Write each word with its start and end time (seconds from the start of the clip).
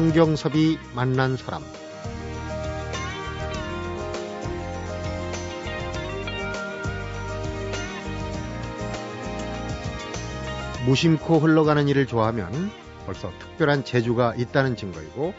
성경섭이 0.00 0.78
만난 0.94 1.36
사람 1.36 1.62
무심코 10.86 11.40
흘러가는 11.40 11.86
일을 11.86 12.06
좋아하면 12.06 12.70
벌써 13.04 13.30
특별한 13.40 13.84
재주가 13.84 14.34
있다는 14.34 14.74
증거이고 14.74 15.34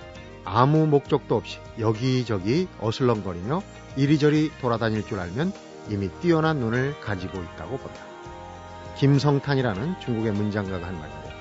아무 0.45 0.85
목적도 0.85 1.37
없이 1.37 1.57
여기저기 1.79 2.67
어슬렁거리며 2.79 3.63
이리저리 3.97 4.51
돌아다닐 4.61 5.03
줄 5.07 5.19
알면 5.19 5.53
이미 5.89 6.07
뛰어난 6.21 6.59
눈을 6.59 6.99
가지고 6.99 7.39
있다고 7.39 7.77
본다. 7.77 7.99
김성탄이라는 8.99 9.99
중국의 10.01 10.33
문장가가 10.33 10.85
한 10.85 10.99
말인데 10.99 11.33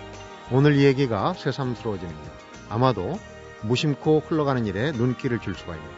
오늘 0.53 0.77
이 0.77 0.85
얘기가 0.85 1.35
새삼스러워지는 1.35 2.11
게 2.15 2.40
아마도 2.71 3.19
무심코 3.63 4.21
흘러가는 4.21 4.65
일에 4.65 4.93
눈길을 4.93 5.41
줄 5.41 5.55
수가 5.55 5.75
있는 5.75 5.89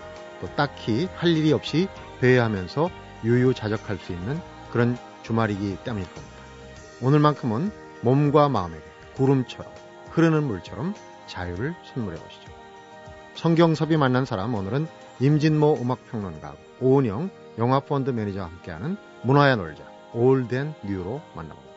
또 0.40 0.48
딱히 0.56 1.08
할 1.14 1.30
일이 1.30 1.52
없이 1.52 1.88
배회하면서 2.20 2.90
유유자적할 3.24 3.98
수 3.98 4.12
있는 4.12 4.40
그런 4.72 4.98
주말이기 5.22 5.78
때문일 5.84 6.12
겁니다. 6.12 6.36
오늘만큼은 7.00 7.70
몸과 8.00 8.48
마음에게 8.48 8.82
구름처럼 9.14 9.70
흐르는 10.10 10.44
물처럼 10.44 10.94
자유를 11.26 11.74
선물해 11.92 12.18
보시죠. 12.18 12.50
성경섭이 13.34 13.96
만난 13.96 14.24
사람 14.24 14.54
오늘은 14.54 14.86
임진모 15.20 15.78
음악평론가 15.80 16.54
오은영 16.80 17.30
영화펀드 17.58 18.10
매니저와 18.10 18.46
함께하는 18.46 18.96
문화야 19.22 19.56
놀자 19.56 19.84
올덴 20.12 20.74
뉴로 20.84 21.20
만나봅니다. 21.34 21.71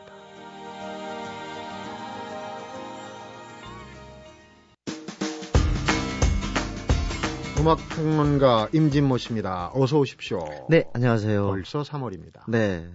음악평론가 7.66 8.68
임진모 8.72 9.18
씨입니다. 9.18 9.72
어서 9.74 9.98
오십시오. 9.98 10.38
네, 10.70 10.84
안녕하세요. 10.94 11.48
벌써 11.48 11.82
3월입니다. 11.82 12.48
네. 12.48 12.88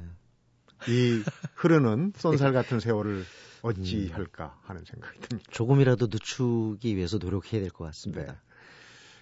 이 0.88 1.22
흐르는 1.56 2.14
쏜살 2.16 2.54
같은 2.54 2.80
세월을 2.80 3.26
어찌 3.64 4.08
음. 4.08 4.16
할까 4.16 4.58
하는 4.64 4.86
생각이 4.86 5.20
듭니다. 5.20 5.50
조금이라도 5.52 6.08
늦추기 6.10 6.96
위해서 6.96 7.18
노력해야 7.18 7.60
될 7.60 7.70
것 7.70 7.84
같습니다. 7.88 8.24
네. 8.32 8.38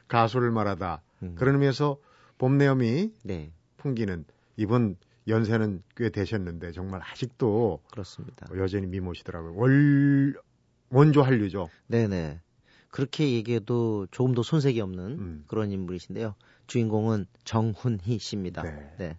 가수를 0.07 0.51
말하다 0.51 1.01
음. 1.23 1.33
그런 1.35 1.55
의미에서 1.55 1.97
봄내음이 2.37 3.11
네, 3.23 3.51
풍기는 3.77 4.25
이번 4.55 4.97
연세는 5.27 5.81
꽤 5.97 6.09
되셨는데 6.11 6.73
정말 6.73 7.01
아직도 7.01 7.81
그렇습니다. 7.91 8.45
여전히 8.55 8.85
미모시더라고요. 8.85 9.55
월 9.55 10.35
원조 10.91 11.23
한류죠. 11.23 11.69
네네. 11.87 12.39
그렇게 12.89 13.31
얘기해도 13.33 14.07
조금 14.11 14.33
더 14.33 14.43
손색이 14.43 14.81
없는 14.81 15.05
음. 15.19 15.43
그런 15.47 15.71
인물이신데요. 15.71 16.35
주인공은 16.67 17.25
정훈희 17.43 18.19
씨입니다. 18.19 18.63
네. 18.97 19.17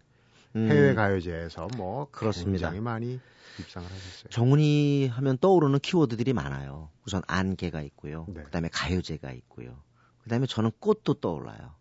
음, 0.57 0.69
해외 0.69 0.95
가요제에서 0.95 1.69
뭐 1.77 2.09
그렇습니다. 2.11 2.71
굉장히 2.71 2.81
많이 2.81 3.21
입상을 3.61 3.89
하셨어요. 3.89 4.31
정훈이 4.31 5.07
하면 5.09 5.39
떠오르는 5.39 5.79
키워드들이 5.81 6.33
많아요. 6.33 6.91
우선 7.07 7.23
안개가 7.27 7.83
있고요. 7.83 8.27
네. 8.29 8.43
그다음에 8.43 8.69
가요제가 8.73 9.33
있고요. 9.33 9.81
그다음에 10.23 10.47
저는 10.47 10.73
꽃도 10.81 11.15
떠올라요. 11.15 11.75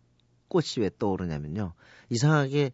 꽃이 0.48 0.66
왜 0.78 0.90
떠오르냐면요. 0.98 1.72
이상하게 2.10 2.72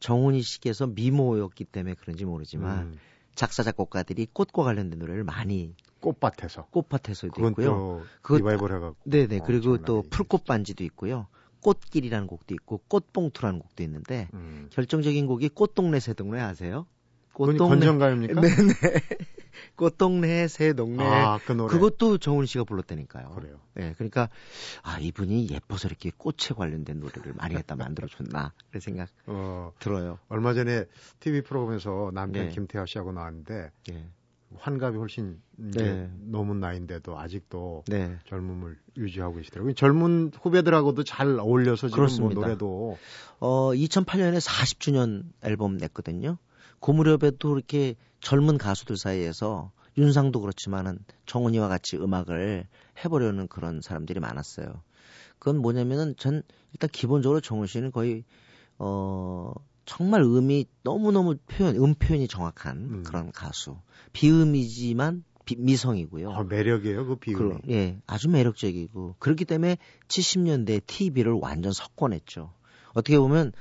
정훈이 0.00 0.42
씨께서 0.42 0.86
미모였기 0.86 1.64
때문에 1.64 1.94
그런지 1.94 2.24
모르지만 2.24 2.78
음, 2.78 2.98
작사 3.34 3.62
작곡가들이 3.62 4.26
꽃과 4.32 4.62
관련된 4.62 4.98
노래를 4.98 5.24
많이 5.24 5.74
꽃밭에서 6.00 6.66
꽃밭에서도 6.70 7.32
그건 7.32 7.52
있고요. 7.52 7.66
또 7.66 8.02
그것- 8.22 8.36
리바이벌 8.38 8.72
해갖고 8.76 8.96
네네. 9.04 9.38
어, 9.38 9.42
그리고 9.44 9.78
또 9.78 10.02
풀꽃 10.10 10.44
반지도 10.44 10.84
있고요. 10.84 11.26
꽃길이라는 11.60 12.26
곡도 12.28 12.54
있고 12.54 12.78
꽃봉투라는 12.88 13.58
곡도 13.58 13.82
있는데 13.82 14.28
음. 14.34 14.68
결정적인 14.70 15.26
곡이 15.26 15.48
꽃동네 15.50 15.98
새동네 16.00 16.40
아세요? 16.40 16.86
그건 17.32 17.56
건전가요입니까? 17.58 18.40
네네. 18.40 18.72
꽃동네 19.74 20.48
새동네. 20.48 21.04
아, 21.04 21.38
그 21.44 21.52
노래. 21.52 21.72
그것도 21.72 22.18
정훈 22.18 22.46
씨가 22.46 22.64
불렀다니까요. 22.64 23.30
그래요. 23.30 23.58
네, 23.74 23.94
그러니까 23.96 24.28
아 24.82 24.98
이분이 24.98 25.48
예뻐서 25.50 25.88
이렇게 25.88 26.10
꽃에 26.16 26.54
관련된 26.56 27.00
노래를 27.00 27.34
많이 27.34 27.54
갖다 27.54 27.74
만들어줬나 27.76 28.52
그런 28.70 28.80
생각 28.80 29.08
어, 29.26 29.72
들어요. 29.78 30.18
얼마 30.28 30.54
전에 30.54 30.84
TV 31.20 31.42
프로그램에서 31.42 32.10
남편 32.14 32.46
네. 32.48 32.52
김태하 32.54 32.86
씨하고 32.86 33.12
나왔는데 33.12 33.70
네, 33.88 34.08
환갑이 34.58 34.96
훨씬 34.96 35.40
네. 35.56 36.10
넘은 36.20 36.60
나이인데도 36.60 37.18
아직도 37.18 37.84
네, 37.88 38.16
젊음을 38.26 38.76
유지하고 38.96 39.36
계시더라고요. 39.36 39.74
젊은 39.74 40.30
후배들하고도 40.34 41.04
잘 41.04 41.38
어울려서 41.38 41.88
지금 41.88 41.96
뭐 41.96 42.06
그렇습니다. 42.06 42.40
노래도 42.40 42.98
어 43.38 43.70
2008년에 43.72 44.40
40주년 44.40 45.24
앨범 45.42 45.76
냈거든요. 45.76 46.38
그 46.80 46.90
무렵에도 46.90 47.56
이렇게 47.56 47.94
젊은 48.20 48.58
가수들 48.58 48.96
사이에서 48.96 49.72
윤상도 49.98 50.40
그렇지만은 50.40 50.98
정훈이와 51.26 51.68
같이 51.68 51.96
음악을 51.96 52.66
해보려는 53.04 53.48
그런 53.48 53.80
사람들이 53.80 54.20
많았어요. 54.20 54.82
그건 55.38 55.58
뭐냐면은 55.58 56.14
전 56.16 56.42
일단 56.72 56.90
기본적으로 56.92 57.40
정훈 57.40 57.66
씨는 57.66 57.92
거의 57.92 58.24
어 58.78 59.52
정말 59.86 60.22
음이 60.22 60.66
너무너무 60.82 61.36
표현, 61.46 61.76
음 61.76 61.94
표현이 61.94 62.28
정확한 62.28 62.76
음. 62.76 63.02
그런 63.04 63.32
가수. 63.32 63.76
비음이지만 64.12 65.24
비- 65.44 65.56
미성이고요. 65.56 66.32
아, 66.32 66.42
매력이에요. 66.42 67.06
그 67.06 67.16
비음이. 67.16 67.38
그, 67.38 67.58
예, 67.70 67.98
아주 68.06 68.28
매력적이고 68.28 69.14
그렇기 69.20 69.44
때문에 69.44 69.78
70년대 70.08 70.82
TV를 70.86 71.32
완전 71.40 71.72
석권했죠. 71.72 72.52
어떻게 72.94 73.18
보면 73.18 73.52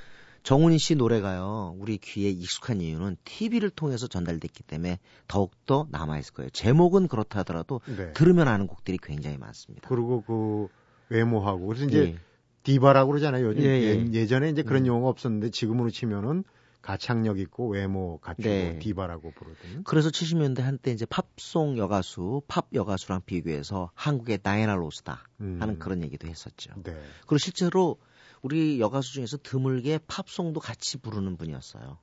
정훈이 0.42 0.78
씨 0.78 0.96
노래가요, 0.96 1.76
우리 1.80 1.98
귀에 1.98 2.30
익숙한 2.30 2.80
이유는 2.82 3.18
TV를 3.24 3.70
통해서 3.72 4.08
전달됐기 4.08 4.64
때문에 4.64 5.00
더욱더 5.28 5.88
남아있을 5.92 6.34
거예요. 6.34 6.50
제목은 6.52 7.08
그렇다 7.08 7.40
하더라도 7.40 7.82
네. 7.86 8.14
들으면 8.14 8.48
아는 8.48 8.68
곡들이 8.68 8.98
굉장히 9.02 9.38
많습니다. 9.38 9.88
그리고 9.90 10.22
그 10.26 10.68
외모하고 11.10 11.66
그래서 11.68 11.86
이제 11.86 12.00
예, 12.00 12.20
디바라고 12.66 13.12
그러잖아요. 13.12 13.46
요즘 13.46 13.64
예, 13.64 14.08
예. 14.12 14.26
전에 14.26 14.50
이제 14.50 14.64
그런 14.64 14.84
음. 14.84 14.88
용어가 14.88 15.10
없었는데 15.10 15.52
지금으로 15.52 15.92
치면은 15.92 16.44
가창력 16.82 17.40
있고 17.40 17.70
외모 17.70 18.20
갖추고 18.20 18.48
네. 18.48 18.80
디바라고 18.80 19.32
부르던. 19.32 19.84
그래서 19.86 20.10
70년대 20.10 20.62
한때 20.62 20.92
이제 20.92 21.06
팝송 21.06 21.78
여가수, 21.78 22.42
팝 22.48 22.68
여가수랑 22.74 23.22
비교해서 23.26 23.92
한국의 23.96 24.40
다이애나 24.40 24.76
로스다 24.76 25.28
음. 25.42 25.58
하는 25.62 25.80
그런 25.80 26.04
얘기도 26.04 26.28
했었죠. 26.28 26.74
네. 26.84 26.94
그리고 27.22 27.38
실제로 27.38 27.98
우리 28.42 28.80
여가수 28.80 29.14
중에서 29.14 29.38
드물게 29.38 30.00
팝송도 30.08 30.60
같이 30.60 31.00
부르는 31.00 31.38
분이었어요. 31.38 31.98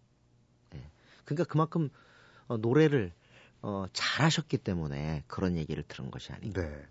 네. 0.71 0.91
그러니까 1.25 1.45
그만큼 1.45 1.91
어, 2.47 2.57
노래를 2.57 3.13
어, 3.63 3.87
잘하셨기 3.93 4.59
때문에 4.59 5.23
그런 5.29 5.57
얘기를 5.57 5.85
들은 5.85 6.11
것이 6.11 6.33
아닌가. 6.33 6.61
네. 6.61 6.87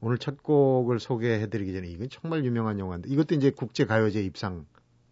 오늘 0.00 0.18
첫 0.18 0.42
곡을 0.42 0.98
소개해드리기 0.98 1.72
전에 1.72 1.88
이건 1.88 2.08
정말 2.10 2.44
유명한 2.44 2.78
영화인데 2.78 3.08
이것도 3.10 3.34
이제 3.34 3.50
국제 3.50 3.84
가요제 3.84 4.22
입상 4.22 4.66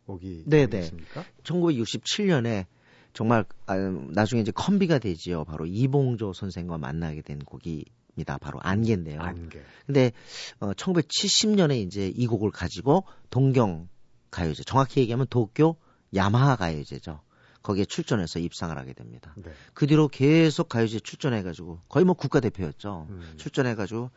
곡이 0.07 0.45
네, 0.47 0.67
네. 0.67 0.79
아니겠습니까? 0.79 1.25
1967년에 1.43 2.67
정말 3.13 3.45
아, 3.67 3.77
나중에 3.77 4.41
이제 4.41 4.51
컴비가 4.53 4.99
되지요. 4.99 5.45
바로 5.45 5.67
이봉조 5.67 6.33
선생과 6.33 6.79
만나게 6.79 7.23
된 7.23 7.39
곡입니다. 7.41 8.39
바로 8.41 8.61
안개인데요. 8.63 9.21
안개. 9.21 9.61
근데 9.87 10.13
어, 10.61 10.73
1970년에 10.73 11.77
이제 11.79 12.09
이 12.09 12.27
곡을 12.27 12.51
가지고 12.51 13.05
동경 13.31 13.89
가요제, 14.31 14.63
정확히 14.65 15.01
얘기하면 15.01 15.27
도쿄 15.29 15.77
야마하 16.15 16.57
가요제죠. 16.57 17.21
거기에 17.63 17.85
출전해서 17.85 18.39
입상을 18.39 18.77
하게 18.79 18.93
됩니다. 18.95 19.35
네. 19.37 19.51
그 19.75 19.87
뒤로 19.87 20.09
계속 20.09 20.69
가요제 20.69 21.01
출전해가지고 21.01 21.81
거의 21.89 22.05
뭐 22.05 22.15
국가대표였죠. 22.15 23.09
음. 23.11 23.35
출전해가지고 23.37 24.11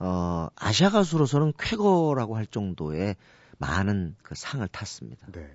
어 0.00 0.48
아시아 0.56 0.90
가수로서는 0.90 1.52
쾌거라고 1.58 2.36
할 2.36 2.46
정도의 2.46 3.16
많은 3.58 4.16
그 4.22 4.34
상을 4.34 4.66
탔습니다. 4.66 5.26
네. 5.32 5.48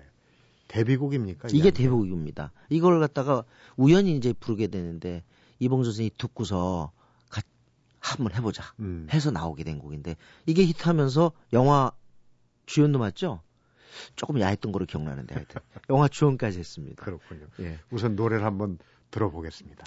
데뷔곡입니까? 0.68 1.48
이게? 1.52 1.70
데뷔곡입니다. 1.70 2.52
이걸 2.70 3.00
갖다가 3.00 3.44
우연히 3.76 4.16
이제 4.16 4.32
부르게 4.32 4.68
되는데 4.68 5.22
이봉조 5.58 5.90
선생이 5.90 6.12
듣고서 6.16 6.92
가, 7.28 7.42
한번 8.00 8.34
해보자 8.34 8.64
음. 8.80 9.06
해서 9.12 9.30
나오게 9.30 9.64
된 9.64 9.78
곡인데 9.78 10.16
이게 10.46 10.64
히트하면서 10.64 11.32
영화 11.52 11.90
주연도 12.66 12.98
맞죠? 12.98 13.42
조금 14.14 14.40
야했던 14.40 14.72
거로 14.72 14.86
기억나는데 14.86 15.34
하여튼 15.34 15.60
영화 15.90 16.08
주연까지 16.08 16.58
했습니다. 16.58 17.04
그렇군요. 17.04 17.46
예. 17.60 17.78
우선 17.90 18.14
노래를 18.14 18.44
한번 18.44 18.78
들어보겠습니다. 19.10 19.84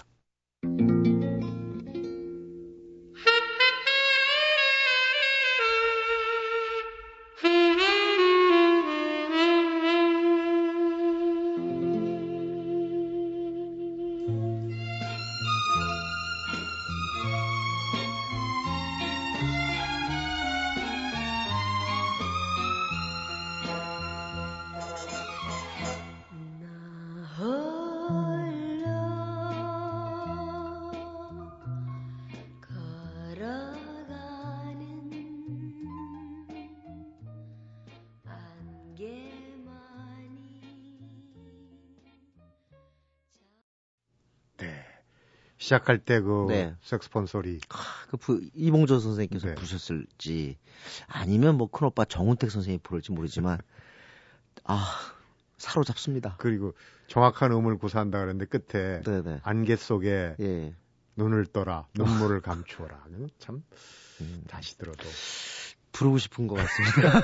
시작할 45.70 45.98
때그 45.98 46.46
네. 46.48 46.74
색스폰 46.80 47.26
소리. 47.26 47.60
아, 47.68 47.76
그 48.10 48.16
부, 48.16 48.40
이봉조 48.54 48.98
선생님께서 48.98 49.48
네. 49.48 49.54
부르셨을지 49.54 50.56
아니면 51.06 51.56
뭐 51.56 51.70
큰오빠 51.70 52.04
정운택 52.04 52.50
선생님이 52.50 52.80
부를지 52.82 53.12
모르지만 53.12 53.58
아 54.64 54.84
사로잡습니다. 55.58 56.36
그리고 56.38 56.74
정확한 57.06 57.52
음을 57.52 57.78
구사한다 57.78 58.18
그랬는데 58.18 58.46
끝에 58.46 59.02
네네. 59.02 59.22
네. 59.22 59.40
안개 59.42 59.76
속에 59.76 60.34
예. 60.40 60.74
눈을 61.16 61.46
떠라 61.46 61.86
눈물을 61.94 62.40
감추어라. 62.42 63.04
참 63.38 63.62
음. 64.20 64.44
다시 64.48 64.76
들어도 64.76 65.04
부르고 65.92 66.18
싶은 66.18 66.48
것 66.48 66.56
같습니다. 66.56 67.20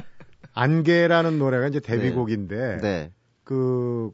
안개라는 0.54 1.38
노래가 1.38 1.68
이제 1.68 1.80
데뷔곡인데 1.80 2.56
네. 2.56 2.80
네. 2.80 3.12
그 3.44 4.12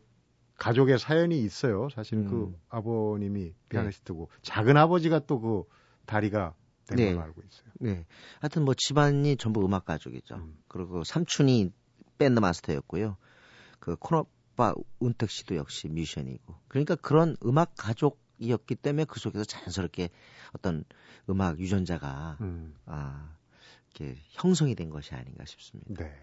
가족의 0.56 0.98
사연이 0.98 1.42
있어요. 1.42 1.88
사실 1.90 2.24
그 2.24 2.34
음. 2.34 2.52
그 2.52 2.58
아버님이 2.68 3.40
네. 3.44 3.54
피아니스트고 3.68 4.28
네. 4.32 4.38
작은 4.42 4.76
아버지가 4.76 5.20
또 5.20 5.40
그 5.40 5.64
다리가 6.06 6.54
된 6.86 6.96
네. 6.96 7.12
걸로 7.12 7.22
알고 7.24 7.42
있어요. 7.42 7.68
네. 7.80 8.06
하여튼 8.40 8.64
뭐 8.64 8.74
집안이 8.74 9.36
전부 9.36 9.64
음악 9.64 9.84
가족이죠. 9.84 10.36
음. 10.36 10.56
그리고 10.68 11.04
삼촌이 11.04 11.72
밴드 12.16 12.38
마스터였고요. 12.38 13.16
그 13.80 13.96
코너바 13.96 14.74
운택 15.00 15.30
씨도 15.30 15.56
역시 15.56 15.88
뮤지션이고. 15.88 16.54
그러니까 16.68 16.94
그런 16.94 17.36
음악 17.44 17.74
가족이었기 17.76 18.76
때문에 18.76 19.04
그 19.04 19.20
속에서 19.20 19.44
자연스럽게 19.44 20.10
어떤 20.52 20.84
음악 21.28 21.58
유전자가 21.58 22.38
음. 22.40 22.74
아 22.86 23.34
이렇게 23.90 24.16
형성이 24.30 24.74
된 24.74 24.90
것이 24.90 25.14
아닌가 25.14 25.44
싶습니다. 25.44 26.04
네. 26.04 26.14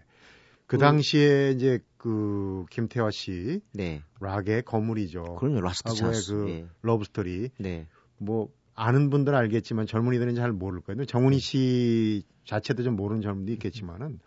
그, 0.66 0.76
그 0.76 0.78
당시에 0.78 1.50
이제 1.50 1.80
그 1.96 2.64
김태화 2.70 3.10
씨 3.10 3.60
네. 3.72 4.02
락의 4.20 4.62
거물이죠. 4.62 5.36
그럼요. 5.38 5.60
Last 5.60 5.94
Chance. 5.94 6.34
그 6.34 6.48
예. 6.50 6.66
Love 6.82 7.04
Story. 7.04 7.50
네. 7.58 7.86
뭐 8.18 8.48
아는 8.74 9.10
분들은 9.10 9.36
알겠지만 9.38 9.86
젊은이들은 9.86 10.34
잘 10.34 10.52
모를 10.52 10.80
거예요. 10.80 11.04
정훈희 11.04 11.38
씨 11.38 12.24
자체도 12.44 12.82
좀 12.82 12.96
모르는 12.96 13.22
젊은이도 13.22 13.52
있겠지만은 13.52 14.18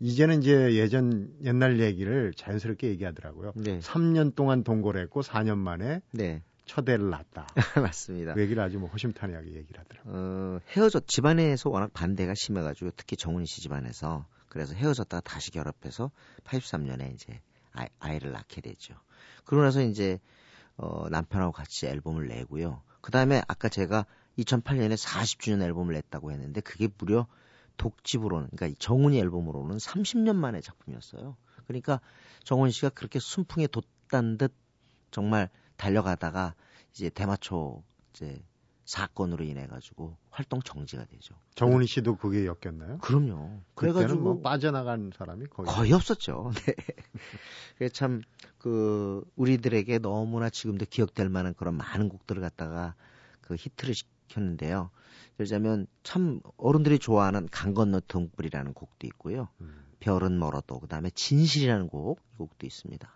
이제는 0.00 0.42
이제 0.42 0.74
예전 0.74 1.32
옛날 1.44 1.80
얘기를 1.80 2.32
자연스럽게 2.34 2.88
얘기하더라고요. 2.88 3.52
네. 3.56 3.78
3년 3.78 4.34
동안 4.34 4.64
동거를 4.64 5.00
했고 5.02 5.22
4년 5.22 5.58
만에 5.58 6.00
네. 6.12 6.42
첫애를 6.66 7.10
낳았다. 7.10 7.46
맞습니다. 7.92 8.34
그 8.34 8.40
얘기를 8.40 8.62
아주 8.62 8.78
뭐 8.78 8.88
허심탄회하게 8.88 9.54
얘기를 9.54 9.80
하더라고요. 9.80 10.12
어, 10.14 10.60
헤어졌 10.70 11.06
집안에서 11.06 11.70
워낙 11.70 11.92
반대가 11.92 12.34
심해가지고 12.34 12.90
특히 12.96 13.16
정훈희 13.16 13.46
씨 13.46 13.60
집안에서 13.62 14.26
그래서 14.54 14.72
헤어졌다가 14.72 15.20
다시 15.22 15.50
결합해서 15.50 16.12
83년에 16.44 17.12
이제 17.12 17.40
아이, 17.72 17.88
아이를 17.98 18.30
낳게 18.30 18.60
되죠. 18.60 18.94
그러고 19.44 19.64
나서 19.64 19.82
이제 19.82 20.20
어, 20.76 21.08
남편하고 21.10 21.50
같이 21.50 21.88
앨범을 21.88 22.28
내고요. 22.28 22.80
그 23.00 23.10
다음에 23.10 23.42
아까 23.48 23.68
제가 23.68 24.06
2008년에 24.38 24.96
40주년 24.96 25.60
앨범을 25.60 25.94
냈다고 25.94 26.30
했는데 26.30 26.60
그게 26.60 26.86
무려 26.98 27.26
독집으로는 27.78 28.50
그러니까 28.54 28.78
정훈이 28.78 29.18
앨범으로는 29.18 29.78
30년 29.78 30.36
만의 30.36 30.62
작품이었어요. 30.62 31.36
그러니까 31.66 32.00
정훈 32.44 32.70
씨가 32.70 32.90
그렇게 32.90 33.18
순풍에 33.18 33.66
돋단 33.66 34.38
듯 34.38 34.54
정말 35.10 35.50
달려가다가 35.76 36.54
이제 36.92 37.10
대마초 37.10 37.82
이제 38.12 38.40
사건으로 38.84 39.44
인해 39.44 39.66
가지고 39.66 40.16
활동 40.30 40.60
정지가 40.60 41.04
되죠. 41.06 41.34
정훈이 41.54 41.86
씨도 41.86 42.16
그게 42.16 42.46
엮였나요? 42.46 42.98
그럼요. 42.98 43.60
그래가지고 43.74 44.20
뭐 44.20 44.40
빠져나간 44.40 45.10
사람이 45.16 45.46
거의 45.46 45.66
거의 45.66 45.92
없었죠. 45.92 46.52
네. 46.66 46.74
그게 47.78 47.88
참 47.88 48.22
그 48.64 49.22
우리들에게 49.36 49.98
너무나 49.98 50.48
지금도 50.48 50.86
기억될 50.88 51.28
만한 51.28 51.52
그런 51.52 51.74
많은 51.74 52.08
곡들을 52.08 52.40
갖다가 52.40 52.94
그 53.42 53.56
히트를 53.56 53.94
시켰는데요. 53.94 54.88
예를 55.38 55.46
자면 55.46 55.86
참 56.02 56.40
어른들이 56.56 56.98
좋아하는 56.98 57.46
강 57.52 57.74
건너 57.74 58.00
등불이라는 58.08 58.72
곡도 58.72 59.06
있고요. 59.08 59.48
음. 59.60 59.84
별은 60.00 60.38
멀어도 60.38 60.80
그다음에 60.80 61.10
진실이라는 61.10 61.88
곡, 61.88 62.20
이 62.32 62.36
곡도 62.38 62.66
있습니다. 62.66 63.06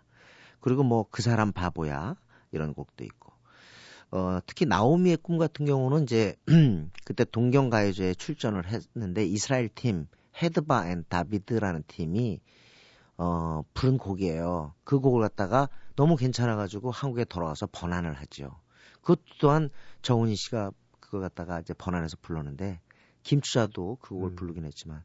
그리고 0.59 0.83
뭐 0.83 1.07
그 1.09 1.23
사람 1.23 1.51
바보야 1.51 2.15
이런 2.51 2.75
곡도 2.75 3.03
있고. 3.03 3.28
어, 4.11 4.39
특히 4.45 4.65
나오미의 4.65 5.17
꿈 5.17 5.37
같은 5.37 5.65
경우는 5.65 6.03
이제 6.03 6.35
그때 7.05 7.25
동경 7.25 7.69
가요제에 7.69 8.15
출전을 8.15 8.65
했는데 8.67 9.25
이스라엘 9.25 9.69
팀 9.69 10.07
Hedva 10.41 10.89
and 10.89 11.05
David라는 11.09 11.83
팀이 11.87 12.39
어, 13.17 13.63
부른 13.73 13.97
곡이에요. 13.97 14.73
그 14.83 14.99
곡을 14.99 15.21
갖다가 15.21 15.69
너무 15.95 16.15
괜찮아가지고 16.15 16.91
한국에 16.91 17.25
돌아와서 17.25 17.67
번안을 17.71 18.13
하죠. 18.13 18.59
그것 19.01 19.19
또한 19.39 19.69
정훈희 20.01 20.35
씨가 20.35 20.71
그거 20.99 21.19
갖다가 21.19 21.59
이제 21.59 21.73
번안해서 21.73 22.17
불렀는데 22.21 22.79
김추자도 23.23 23.97
그 24.01 24.15
곡을 24.15 24.29
음. 24.29 24.35
부르긴 24.35 24.65
했지만 24.65 25.03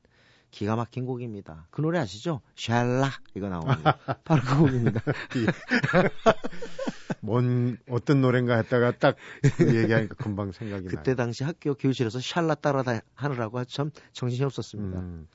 기가 0.54 0.76
막힌 0.76 1.04
곡입니다. 1.04 1.66
그 1.70 1.80
노래 1.80 1.98
아시죠? 1.98 2.40
샬라 2.54 3.10
이거 3.34 3.48
나옵니다. 3.48 3.98
바로 4.22 4.40
그 4.42 4.58
곡입니다. 4.58 5.00
뭔 7.20 7.78
어떤 7.88 8.20
노래인가 8.20 8.56
했다가 8.56 8.98
딱 8.98 9.16
그 9.56 9.76
얘기하니까 9.76 10.14
금방 10.14 10.52
생각이 10.52 10.86
나요. 10.86 10.96
그때 10.96 11.14
당시 11.14 11.42
학교 11.42 11.74
교실에서 11.74 12.20
샬라 12.20 12.54
따라 12.56 12.84
하느라고 13.14 13.64
참 13.64 13.90
정신이 14.12 14.44
없었습니다. 14.44 15.00
음, 15.00 15.26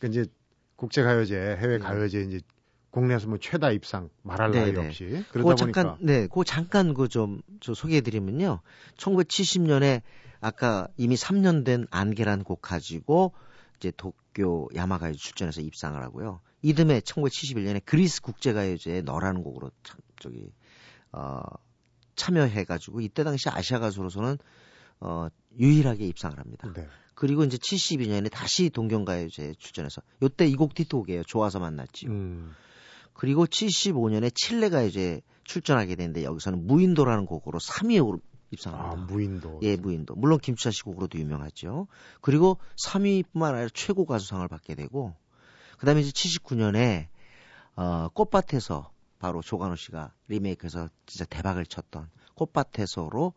그 0.00 0.08
이제 0.08 0.26
국제 0.74 1.02
가요제, 1.02 1.36
해외 1.36 1.78
네. 1.78 1.80
가요제 1.84 2.22
이제 2.22 2.40
국내에서 2.90 3.28
뭐 3.28 3.38
최다 3.38 3.70
입상 3.70 4.08
말할 4.22 4.50
네네. 4.50 4.72
나위 4.72 4.86
없이 4.86 5.24
그러다 5.30 5.50
그 5.50 5.56
잠깐, 5.56 5.86
보니까 5.86 5.98
네, 6.00 6.26
그 6.26 6.44
잠깐 6.44 6.94
그좀 6.94 7.42
소개해드리면요. 7.60 8.60
1970년에 8.96 10.02
아까 10.40 10.88
이미 10.96 11.14
3년 11.14 11.64
된 11.64 11.86
안개란 11.90 12.44
곡 12.44 12.62
가지고 12.62 13.32
이제 13.78 13.92
도쿄 13.96 14.68
야마가요 14.74 15.14
출전해서 15.14 15.60
입상을 15.60 16.00
하고요. 16.02 16.40
이듬해 16.62 17.00
1971년에 17.00 17.82
그리스 17.84 18.20
국제가요제에 18.22 19.02
너라는 19.02 19.42
곡으로 19.42 19.70
참 19.82 19.98
저기 20.20 20.52
어 21.12 21.40
참여해가지고 22.16 23.00
이때 23.00 23.24
당시 23.24 23.48
아시아 23.48 23.78
가수로서는 23.78 24.38
어 25.00 25.28
유일하게 25.58 26.06
입상을 26.06 26.38
합니다. 26.38 26.72
네. 26.74 26.88
그리고 27.14 27.44
이제 27.44 27.56
72년에 27.56 28.30
다시 28.30 28.68
동경가요제에 28.70 29.54
출전해서 29.58 30.02
요때 30.22 30.46
이곡 30.46 30.74
디토곡이에요. 30.74 31.24
좋아서 31.24 31.58
만났지요. 31.58 32.10
음. 32.10 32.54
그리고 33.14 33.46
75년에 33.46 34.34
칠레가요제에 34.34 35.22
출전하게 35.44 35.96
되는데 35.96 36.24
여기서는 36.24 36.66
무인도라는 36.66 37.24
곡으로 37.24 37.58
3위에 37.58 38.20
입상합니다. 38.50 38.92
아, 38.92 39.06
무인도. 39.06 39.60
예, 39.62 39.76
무인도. 39.76 40.14
물론 40.14 40.38
김추자 40.38 40.70
씨 40.70 40.82
곡으로도 40.82 41.18
유명하죠. 41.18 41.88
그리고 42.20 42.58
3위뿐만 42.76 43.52
아니라 43.52 43.68
최고 43.72 44.06
가수상을 44.06 44.46
받게 44.48 44.74
되고 44.74 45.14
그다음에 45.78 46.00
이제 46.00 46.10
79년에 46.10 47.08
어, 47.76 48.08
꽃밭에서 48.14 48.90
바로 49.18 49.42
조관호 49.42 49.76
씨가 49.76 50.12
리메이크해서 50.28 50.88
진짜 51.06 51.24
대박을 51.24 51.66
쳤던 51.66 52.10
꽃밭에서로 52.34 53.34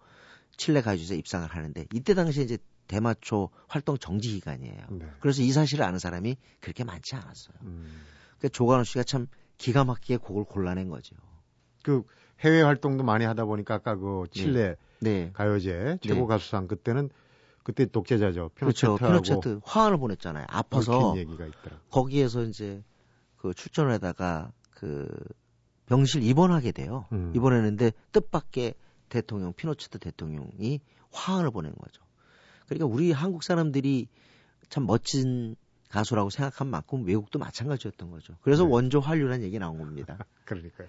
칠레 0.57 0.81
가요제에 0.81 1.17
입상을 1.17 1.47
하는데 1.47 1.85
이때 1.93 2.13
당시에 2.13 2.43
이제 2.43 2.57
대마초 2.87 3.49
활동 3.67 3.97
정지 3.97 4.31
기간이에요. 4.31 4.87
네. 4.91 5.05
그래서 5.19 5.41
이 5.41 5.51
사실을 5.51 5.85
아는 5.85 5.99
사람이 5.99 6.35
그렇게 6.59 6.83
많지 6.83 7.15
않았어요. 7.15 7.55
음. 7.61 8.01
그러니까 8.37 8.49
조관호 8.49 8.83
씨가 8.83 9.03
참 9.03 9.27
기가 9.57 9.83
막히게 9.83 10.17
곡을 10.17 10.45
골라낸 10.45 10.89
거죠. 10.89 11.15
그 11.83 12.03
해외 12.39 12.61
활동도 12.61 13.03
많이 13.03 13.25
하다 13.25 13.45
보니까 13.45 13.75
아까 13.75 13.95
그 13.95 14.25
칠레 14.31 14.69
네. 14.69 14.75
네. 15.01 15.31
가요제 15.33 15.99
최고 16.01 16.21
네. 16.21 16.25
가수상 16.27 16.67
그때는 16.67 17.09
그때 17.63 17.85
독재자죠. 17.85 18.51
피노체트하고 18.55 18.97
그렇죠. 18.97 19.39
피노체트 19.39 19.61
화환을 19.63 19.97
보냈잖아요. 19.97 20.45
아파서 20.49 21.15
있더라. 21.17 21.79
거기에서 21.89 22.43
이제 22.43 22.83
그 23.37 23.53
출전을 23.53 23.91
하다가 23.93 24.51
그 24.71 25.07
병실 25.85 26.23
입원하게 26.23 26.71
돼요. 26.71 27.05
음. 27.11 27.31
입원했는데 27.35 27.91
뜻밖의 28.11 28.75
대통령 29.09 29.53
피노체트 29.53 29.99
대통령이 29.99 30.81
화환을 31.11 31.51
보낸 31.51 31.73
거죠. 31.73 32.01
그러니까 32.67 32.85
우리 32.85 33.11
한국 33.11 33.43
사람들이 33.43 34.07
참 34.69 34.85
멋진 34.85 35.55
가수라고 35.89 36.29
생각한 36.29 36.67
만큼 36.67 37.05
외국도 37.05 37.39
마찬가지였던 37.39 38.11
거죠. 38.11 38.35
그래서 38.41 38.63
네. 38.63 38.69
원조 38.71 38.99
한류라는 38.99 39.43
얘기 39.43 39.57
나온 39.57 39.79
겁니다. 39.79 40.17
그러니까요. 40.45 40.87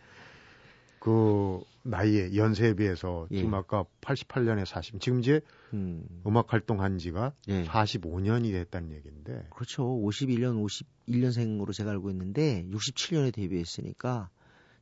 그 1.01 1.65
나이에 1.83 2.37
연세에 2.37 2.75
비해서 2.75 3.27
예. 3.31 3.39
지금 3.39 3.55
아까 3.55 3.85
88년에 4.03 4.67
40, 4.67 5.01
지금 5.01 5.21
이제 5.21 5.41
음. 5.73 6.07
악 6.25 6.53
활동한 6.53 6.99
지가 6.99 7.33
예. 7.49 7.65
45년이 7.65 8.53
됐다는 8.53 8.93
얘기인데. 8.93 9.49
그렇죠. 9.51 9.85
51년, 9.85 10.63
51년생으로 11.09 11.73
제가 11.73 11.91
알고 11.91 12.11
있는데 12.11 12.67
67년에 12.71 13.33
데뷔했으니까 13.33 14.29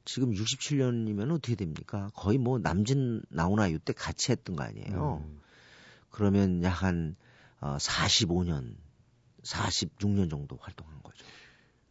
지금 0.05 0.33
67년이면 0.33 1.31
어떻게 1.31 1.55
됩니까? 1.55 2.11
거의 2.15 2.37
뭐 2.37 2.59
남진 2.59 3.23
나오나 3.29 3.69
이때 3.69 3.93
같이 3.93 4.33
했던 4.33 4.57
거 4.57 4.65
아니에요. 4.65 5.23
음. 5.25 5.41
그러면 6.11 6.65
약한 6.65 7.15
어, 7.61 7.77
45년 7.77 8.75
46년 9.45 10.29
정도 10.29 10.57
활동한 10.61 11.01
거죠. 11.03 11.25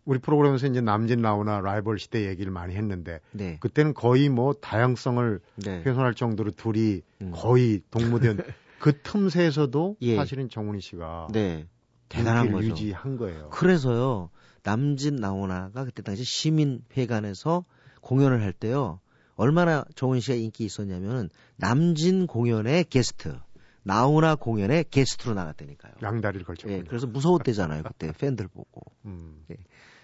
우리 0.07 0.19
프로그램에서 0.19 0.67
이제 0.67 0.79
남진 0.79 1.21
나오나 1.21 1.59
라이벌 1.59 1.99
시대 1.99 2.27
얘기를 2.29 2.49
많이 2.49 2.73
했는데 2.75 3.19
네. 3.33 3.57
그때는 3.59 3.93
거의 3.93 4.29
뭐 4.29 4.53
다양성을 4.53 5.41
네. 5.57 5.83
훼손할 5.85 6.13
정도로 6.13 6.51
둘이 6.51 7.01
음. 7.21 7.31
거의 7.35 7.81
동무된 7.91 8.37
그 8.79 9.01
틈새에서도 9.01 9.97
예. 10.01 10.15
사실은 10.15 10.47
정훈이 10.47 10.79
씨가 10.79 11.27
네. 11.33 11.67
대단한 12.07 12.53
거죠. 12.53 12.67
유지한 12.67 13.17
거예요. 13.17 13.49
그래서요. 13.49 14.29
남진 14.63 15.17
나오나가 15.17 15.83
그때 15.83 16.01
당시 16.01 16.23
시민회관에서 16.23 17.65
공연을 17.99 18.41
할 18.41 18.53
때요. 18.53 19.01
얼마나 19.35 19.83
정훈 19.95 20.21
씨가 20.21 20.35
인기 20.37 20.63
있었냐면은 20.63 21.29
남진 21.57 22.27
공연의 22.27 22.85
게스트, 22.85 23.37
나오나 23.83 24.35
공연의 24.35 24.85
게스트로 24.89 25.33
나갔다니까요. 25.33 25.95
양다리를 26.01 26.45
걸쳤군요. 26.45 26.77
예, 26.77 26.83
그래서 26.83 27.07
무서웠대잖아요. 27.07 27.83
그때 27.83 28.13
팬들 28.17 28.47
보고. 28.47 28.81
음. 29.05 29.43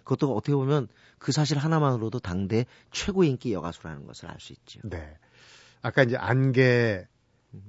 그것도 0.04 0.36
어떻게 0.36 0.54
보면 0.54 0.88
그 1.18 1.32
사실 1.32 1.58
하나만으로도 1.58 2.20
당대 2.20 2.66
최고 2.92 3.24
인기 3.24 3.54
여가수라는 3.54 4.06
것을 4.06 4.30
알 4.30 4.40
수 4.40 4.54
있죠. 4.54 4.80
네. 4.84 5.18
아까 5.82 6.04
이제 6.04 6.16
안개 6.18 7.06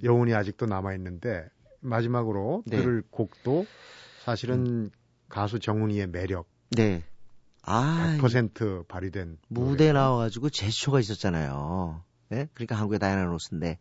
여운이 0.02 0.34
아직도 0.34 0.66
남아 0.66 0.94
있는데 0.94 1.48
마지막으로 1.80 2.62
네. 2.66 2.78
들을 2.78 3.02
곡도 3.10 3.66
사실은 4.24 4.90
가수 5.28 5.58
정훈이의 5.58 6.08
매력 6.08 6.48
네. 6.70 7.02
아, 7.62 8.16
100% 8.20 8.86
발휘된 8.88 9.38
무대에 9.48 9.88
노래예요. 9.88 9.92
나와가지고 9.92 10.50
제스처가 10.50 11.00
있었잖아요. 11.00 12.02
예? 12.32 12.48
그러니까 12.54 12.76
한국의 12.76 12.98
다이아나 12.98 13.24
로스인데 13.24 13.78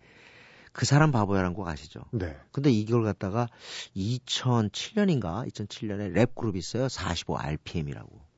그 0.72 0.86
사람 0.86 1.12
바보야라는 1.12 1.54
곡 1.54 1.68
아시죠? 1.68 2.02
네. 2.12 2.36
근데 2.52 2.72
이걸 2.72 3.04
갖다가 3.04 3.48
2007년인가 3.96 5.48
2007년에 5.52 6.12
랩 6.12 6.34
그룹이 6.36 6.60
있어요. 6.60 6.90
45 6.90 7.38
RPM이라고. 7.38 8.33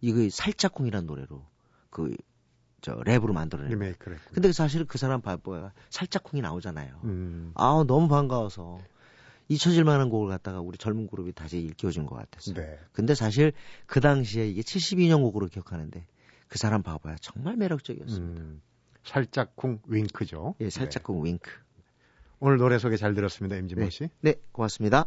이거 0.00 0.28
살짝쿵이라는 0.30 1.06
노래로 1.06 1.44
그 1.90 2.16
저 2.80 2.96
랩으로 3.00 3.32
만들어낸. 3.32 3.70
리메이크를. 3.70 4.18
근데 4.32 4.52
사실 4.52 4.84
그 4.84 4.98
사람 4.98 5.20
바보야 5.20 5.72
살짝쿵이 5.90 6.40
나오잖아요. 6.40 7.00
음. 7.04 7.52
아 7.54 7.84
너무 7.86 8.08
반가워서 8.08 8.80
잊혀질 9.48 9.84
만한 9.84 10.08
곡을 10.08 10.28
갖다가 10.28 10.60
우리 10.60 10.78
젊은 10.78 11.06
그룹이 11.06 11.32
다시 11.32 11.58
일깨워준 11.58 12.06
것 12.06 12.16
같았어요. 12.16 12.54
네. 12.54 12.78
근데 12.92 13.14
사실 13.14 13.52
그 13.86 14.00
당시에 14.00 14.48
이게 14.48 14.62
72년 14.62 15.20
곡으로 15.20 15.46
기억하는데 15.46 16.06
그 16.48 16.58
사람 16.58 16.82
바보야 16.82 17.16
정말 17.20 17.56
매력적이었습니다. 17.56 18.40
음. 18.40 18.62
살짝쿵 19.04 19.80
윙크죠. 19.86 20.54
예, 20.60 20.70
살짝쿵 20.70 21.24
윙크. 21.24 21.50
네. 21.50 21.82
오늘 22.38 22.58
노래 22.58 22.78
소개 22.78 22.96
잘 22.96 23.14
들었습니다. 23.14 23.56
임진모 23.56 23.84
네. 23.84 23.90
씨. 23.90 24.08
네, 24.20 24.34
고맙습니다. 24.52 25.06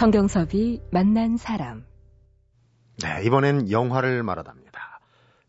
성경섭이 0.00 0.80
만난 0.90 1.36
사람. 1.36 1.84
네, 3.02 3.22
이번엔 3.22 3.70
영화를 3.70 4.22
말하답니다. 4.22 4.98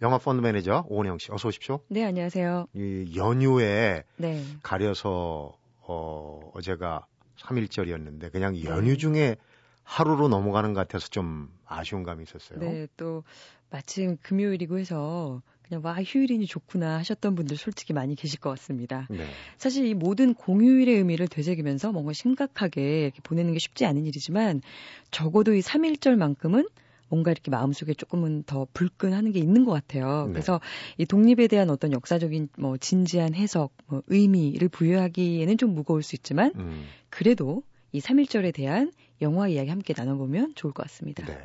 영화 0.01 0.17
펀드 0.17 0.41
매니저 0.41 0.87
오은영 0.89 1.19
씨, 1.19 1.31
어서 1.31 1.47
오십시오. 1.47 1.79
네, 1.87 2.03
안녕하세요. 2.03 2.67
이 2.73 3.13
연휴에 3.15 4.03
네. 4.17 4.43
가려서 4.61 5.53
어, 5.79 6.51
어제가 6.53 7.05
3일절이었는데 7.37 8.29
그냥 8.33 8.51
네. 8.51 8.65
연휴 8.65 8.97
중에 8.97 9.37
하루로 9.83 10.27
넘어가는 10.27 10.73
것 10.73 10.81
같아서 10.81 11.07
좀 11.07 11.47
아쉬운 11.65 12.03
감이 12.03 12.23
있었어요. 12.23 12.59
네, 12.59 12.87
또 12.97 13.23
마침 13.69 14.17
금요일이고 14.17 14.79
해서 14.79 15.41
그냥 15.71 15.85
와 15.85 15.95
휴일이니 16.03 16.47
좋구나 16.47 16.97
하셨던 16.97 17.33
분들 17.35 17.55
솔직히 17.55 17.93
많이 17.93 18.15
계실 18.15 18.41
것 18.41 18.49
같습니다. 18.49 19.07
네. 19.09 19.25
사실 19.57 19.85
이 19.85 19.93
모든 19.93 20.33
공휴일의 20.33 20.97
의미를 20.97 21.29
되새기면서 21.29 21.93
뭔가 21.93 22.11
심각하게 22.11 23.13
보내는 23.23 23.53
게 23.53 23.59
쉽지 23.59 23.85
않은 23.85 24.05
일이지만 24.05 24.61
적어도 25.11 25.53
이 25.53 25.61
3일절만큼은 25.61 26.67
뭔가 27.07 27.31
이렇게 27.31 27.51
마음속에 27.51 27.93
조금은 27.93 28.43
더 28.43 28.67
불끈하는 28.73 29.31
게 29.31 29.39
있는 29.39 29.63
것 29.63 29.71
같아요. 29.71 30.25
네. 30.27 30.33
그래서 30.33 30.59
이 30.97 31.05
독립에 31.05 31.47
대한 31.47 31.69
어떤 31.69 31.93
역사적인 31.93 32.49
뭐 32.57 32.75
진지한 32.75 33.33
해석, 33.33 33.71
뭐 33.87 34.01
의미를 34.07 34.67
부여하기에는 34.67 35.57
좀 35.57 35.73
무거울 35.73 36.03
수 36.03 36.17
있지만 36.17 36.51
음, 36.57 36.85
그래도 37.09 37.63
이 37.93 38.01
3일절에 38.01 38.53
대한 38.53 38.91
영화 39.21 39.47
이야기 39.47 39.69
함께 39.69 39.93
나눠보면 39.95 40.53
좋을 40.55 40.73
것 40.73 40.83
같습니다. 40.83 41.25
네. 41.25 41.37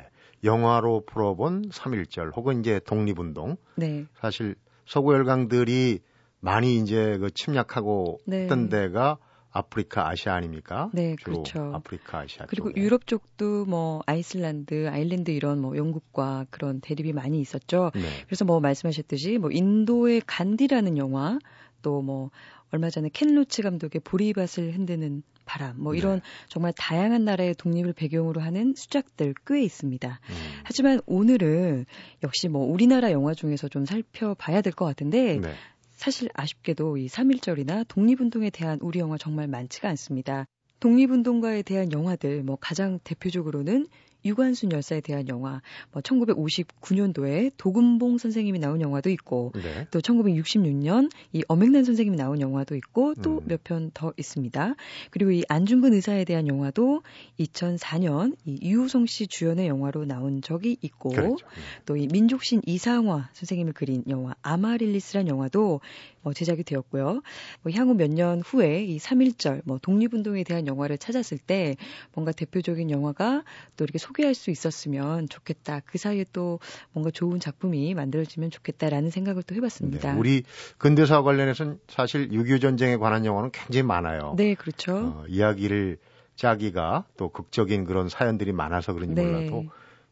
영화로 0.43 1.03
풀어본 1.05 1.69
3.1절 1.69 2.35
혹은 2.35 2.59
이제 2.59 2.79
독립운동. 2.85 3.57
네. 3.75 4.05
사실 4.19 4.55
서구 4.85 5.13
열강들이 5.13 5.99
많이 6.39 6.77
이제 6.77 7.17
그 7.17 7.31
침략하고 7.31 8.19
네. 8.25 8.43
했던 8.43 8.69
데가 8.69 9.17
아프리카, 9.51 10.07
아시아 10.07 10.35
아닙니까? 10.35 10.91
네, 10.93 11.15
그렇죠. 11.23 11.71
아프리카, 11.73 12.19
아시아 12.19 12.45
그리고 12.45 12.69
쪽에. 12.69 12.81
유럽 12.81 13.07
쪽도 13.07 13.65
뭐 13.65 14.01
아이슬란드, 14.05 14.87
아일랜드 14.87 15.31
이런 15.31 15.59
뭐 15.59 15.75
영국과 15.75 16.45
그런 16.51 16.79
대립이 16.79 17.13
많이 17.13 17.39
있었죠. 17.39 17.91
네. 17.95 18.01
그래서 18.27 18.45
뭐 18.45 18.59
말씀하셨듯이 18.59 19.39
뭐 19.39 19.49
인도의 19.51 20.21
간디라는 20.27 20.97
영화 20.97 21.39
또 21.81 22.01
뭐 22.01 22.29
얼마 22.71 22.89
전에 22.89 23.09
켄 23.13 23.33
로치 23.33 23.61
감독의 23.61 24.01
보리밭을 24.03 24.73
흔드는 24.73 25.23
바람 25.47 25.81
뭐 25.81 25.95
이런 25.95 26.15
네. 26.17 26.21
정말 26.49 26.73
다양한 26.77 27.25
나라의 27.25 27.55
독립을 27.55 27.93
배경으로 27.93 28.41
하는 28.41 28.73
수작들 28.75 29.33
꽤 29.47 29.63
있습니다. 29.63 30.07
음, 30.07 30.35
하지만 30.63 30.99
오늘은 31.07 31.85
역시 32.23 32.49
뭐 32.49 32.65
우리나라 32.65 33.11
영화 33.11 33.33
중에서 33.33 33.67
좀 33.67 33.85
살펴봐야 33.85 34.61
될 34.61 34.73
것 34.73 34.85
같은데 34.85 35.39
네. 35.39 35.53
사실 35.93 36.29
아쉽게도 36.35 36.97
이 36.97 37.07
3.1절이나 37.07 37.85
독립운동에 37.87 38.51
대한 38.51 38.77
우리 38.81 38.99
영화 38.99 39.17
정말 39.17 39.47
많지가 39.47 39.89
않습니다. 39.89 40.45
독립운동가에 40.79 41.63
대한 41.63 41.91
영화들, 41.91 42.43
뭐 42.43 42.55
가장 42.61 42.99
대표적으로는 43.03 43.87
유관순 44.25 44.71
열사에 44.71 45.01
대한 45.01 45.27
영화, 45.27 45.61
뭐 45.91 46.01
1959년도에 46.01 47.51
도금봉 47.57 48.17
선생님이 48.17 48.59
나온 48.59 48.81
영화도 48.81 49.09
있고, 49.11 49.51
네. 49.55 49.87
또 49.91 49.99
1966년 49.99 51.09
이 51.33 51.43
엄앵란 51.47 51.83
선생님이 51.83 52.17
나온 52.17 52.41
영화도 52.41 52.75
있고 52.75 53.13
또 53.15 53.39
음. 53.39 53.41
몇편 53.45 53.91
더 53.93 54.13
있습니다. 54.17 54.75
그리고 55.11 55.31
이 55.31 55.43
안중근 55.47 55.93
의사에 55.93 56.25
대한 56.25 56.47
영화도 56.47 57.01
2004년 57.39 58.35
이 58.45 58.59
유호성 58.61 59.05
씨 59.05 59.27
주연의 59.27 59.67
영화로 59.67 60.05
나온 60.05 60.41
적이 60.41 60.77
있고 60.81 61.09
그렇죠. 61.09 61.45
또이 61.85 62.07
민족신 62.07 62.61
이상화 62.65 63.29
선생님을 63.33 63.73
그린 63.73 64.03
영화 64.09 64.35
아마릴리스란 64.41 65.27
영화도 65.27 65.81
뭐 66.27 66.33
제작이 66.33 66.63
되었고요. 66.63 67.21
뭐 67.63 67.71
향후 67.73 67.93
몇 67.93 68.07
년 68.17 68.41
후에 68.41 68.83
이 68.83 68.97
3.1절 68.97 69.61
뭐 69.63 69.79
독립운동에 69.81 70.43
대한 70.43 70.65
영화를 70.65 70.97
찾았을 70.97 71.37
때 71.37 71.75
뭔가 72.13 72.31
대표적인 72.31 72.89
영화가 72.89 73.43
또 73.75 73.83
이렇게 73.83 73.97
소개할 73.97 74.33
수 74.33 74.49
있었으면 74.49 75.29
좋겠다. 75.29 75.81
그 75.85 75.97
사이에 75.97 76.25
또 76.33 76.59
뭔가 76.93 77.11
좋은 77.11 77.39
작품이 77.39 77.93
만들어지면 77.93 78.49
좋겠다라는 78.49 79.09
생각을 79.11 79.43
또 79.43 79.55
해봤습니다. 79.55 80.13
네. 80.13 80.19
우리 80.19 80.43
근대사와 80.79 81.21
관련해서는 81.23 81.79
사실 81.87 82.29
6.25 82.29 82.59
전쟁에 82.61 82.97
관한 82.97 83.23
영화는 83.23 83.51
굉장히 83.51 83.83
많아요. 83.83 84.33
네, 84.35 84.55
그렇죠. 84.55 84.95
어, 84.95 85.23
이야기를 85.27 85.97
짜기가 86.35 87.05
또 87.17 87.29
극적인 87.29 87.85
그런 87.85 88.09
사연들이 88.09 88.51
많아서 88.51 88.93
그런지 88.93 89.15
네. 89.15 89.21
몰라도 89.21 89.65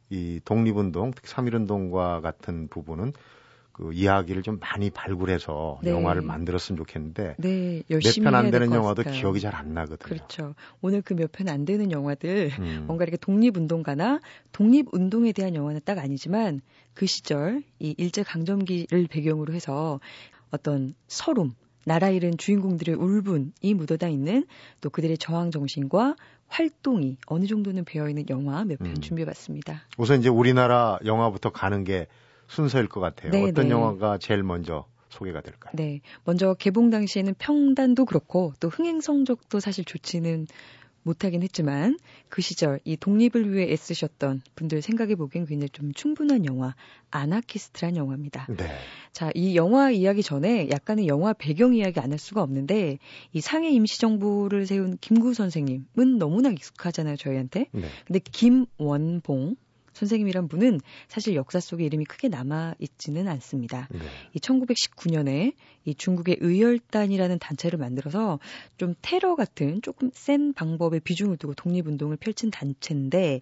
이 0.10 0.40
독립운동, 0.46 1.12
특히 1.16 1.30
3.1운동과 1.30 2.22
같은 2.22 2.68
부분은 2.68 3.14
그 3.78 3.92
이야기를 3.92 4.42
좀 4.42 4.58
많이 4.60 4.90
발굴해서 4.90 5.80
네. 5.84 5.92
영화를 5.92 6.22
만들었으면 6.22 6.78
좋겠는데 6.78 7.36
네, 7.38 7.84
몇 7.90 7.96
열심히 7.96 8.24
편안 8.24 8.50
되는 8.50 8.70
것 8.70 8.78
영화도 8.78 9.04
같아요. 9.04 9.20
기억이 9.20 9.42
잘 9.42 9.54
안 9.54 9.74
나거든요. 9.74 9.98
그렇죠. 10.08 10.56
오늘 10.82 11.02
그 11.02 11.14
몇 11.14 11.32
편 11.34 11.50
안 11.50 11.66
되는 11.66 11.92
영화들 11.92 12.52
음, 12.58 12.84
뭔가 12.88 13.04
이렇게 13.04 13.18
독립운동가나 13.18 14.22
독립운동에 14.54 15.34
대한 15.34 15.56
영화는 15.56 15.82
딱 15.84 15.98
아니지만 16.00 16.62
그 16.94 17.06
시절 17.06 17.64
이 17.80 17.94
일제 17.98 18.24
강점기를 18.24 19.08
배경으로 19.08 19.54
해서 19.54 20.00
어떤 20.52 20.96
서름, 21.08 21.52
나라 21.86 22.10
잃은 22.10 22.38
주인공들의 22.38 22.96
울분이 22.96 23.74
묻어다 23.76 24.08
있는 24.08 24.46
또 24.80 24.90
그들의 24.90 25.18
저항 25.18 25.52
정신과 25.52 26.16
활동이 26.48 27.18
어느 27.26 27.46
정도는 27.46 27.84
배어 27.84 28.08
있는 28.08 28.24
영화 28.30 28.64
몇편 28.64 28.88
음. 28.88 29.02
준비해봤습니다. 29.02 29.82
우선 29.98 30.20
이제 30.20 30.30
우리나라 30.30 30.98
영화부터 31.04 31.50
가는 31.52 31.84
게 31.84 32.08
순서일 32.48 32.88
것 32.88 33.00
같아요. 33.00 33.32
네, 33.32 33.44
어떤 33.44 33.66
네. 33.66 33.72
영화가 33.72 34.18
제일 34.18 34.44
먼저 34.44 34.86
소개가 35.10 35.42
될까요? 35.42 35.72
네. 35.76 36.02
먼저 36.26 36.54
개봉 36.56 36.90
당시에는 36.90 37.36
평단도 37.38 38.06
그렇고 38.06 38.54
또 38.60 38.70
흥행 38.70 39.02
성적도 39.02 39.60
사실 39.60 39.86
좋지는 39.86 40.48
못하긴 41.04 41.44
했지만 41.44 42.00
그 42.30 42.42
시절 42.42 42.80
이 42.84 42.98
독립을 42.98 43.54
위해 43.54 43.72
애쓰셨던 43.72 44.42
분들 44.56 44.82
생각해 44.82 45.14
보기엔 45.14 45.46
굉장히 45.46 45.70
좀 45.70 45.94
충분한 45.94 46.46
영화 46.46 46.74
아나키스트란 47.12 47.96
영화입니다. 47.96 48.48
네. 48.50 48.66
자, 49.12 49.30
이 49.36 49.56
영화 49.56 49.92
이야기 49.92 50.24
전에 50.24 50.68
약간의 50.72 51.08
영화 51.08 51.34
배경 51.34 51.76
이야기 51.76 52.00
안 52.00 52.12
할 52.12 52.18
수가 52.18 52.42
없는데 52.42 52.98
이 53.34 53.42
상해 53.42 53.70
임시정부를 53.70 54.66
세운 54.66 54.98
김구 55.00 55.36
선생님은 55.36 56.18
너무나 56.18 56.50
익숙하잖아요, 56.50 57.18
저희한테. 57.18 57.68
네. 57.72 57.84
근데 58.08 58.20
김원봉 58.20 59.58
선생님이란 59.96 60.48
분은 60.48 60.80
사실 61.08 61.36
역사 61.36 61.60
속에 61.60 61.84
이름이 61.86 62.06
크게 62.06 62.28
남아 62.28 62.76
있지는 62.80 63.28
않습니다. 63.28 63.88
네. 63.92 64.00
이 64.34 64.40
1919년에 64.40 65.54
이 65.86 65.96
중국의 65.96 66.38
의열단이라는 66.42 67.40
단체를 67.40 67.80
만들어서 67.80 68.40
좀 68.78 68.94
테러 69.02 69.36
같은 69.36 69.82
조금 69.82 70.12
센 70.14 70.54
방법에 70.54 71.00
비중을 71.00 71.38
두고 71.38 71.54
독립운동을 71.56 72.18
펼친 72.18 72.52
단체인데 72.52 73.42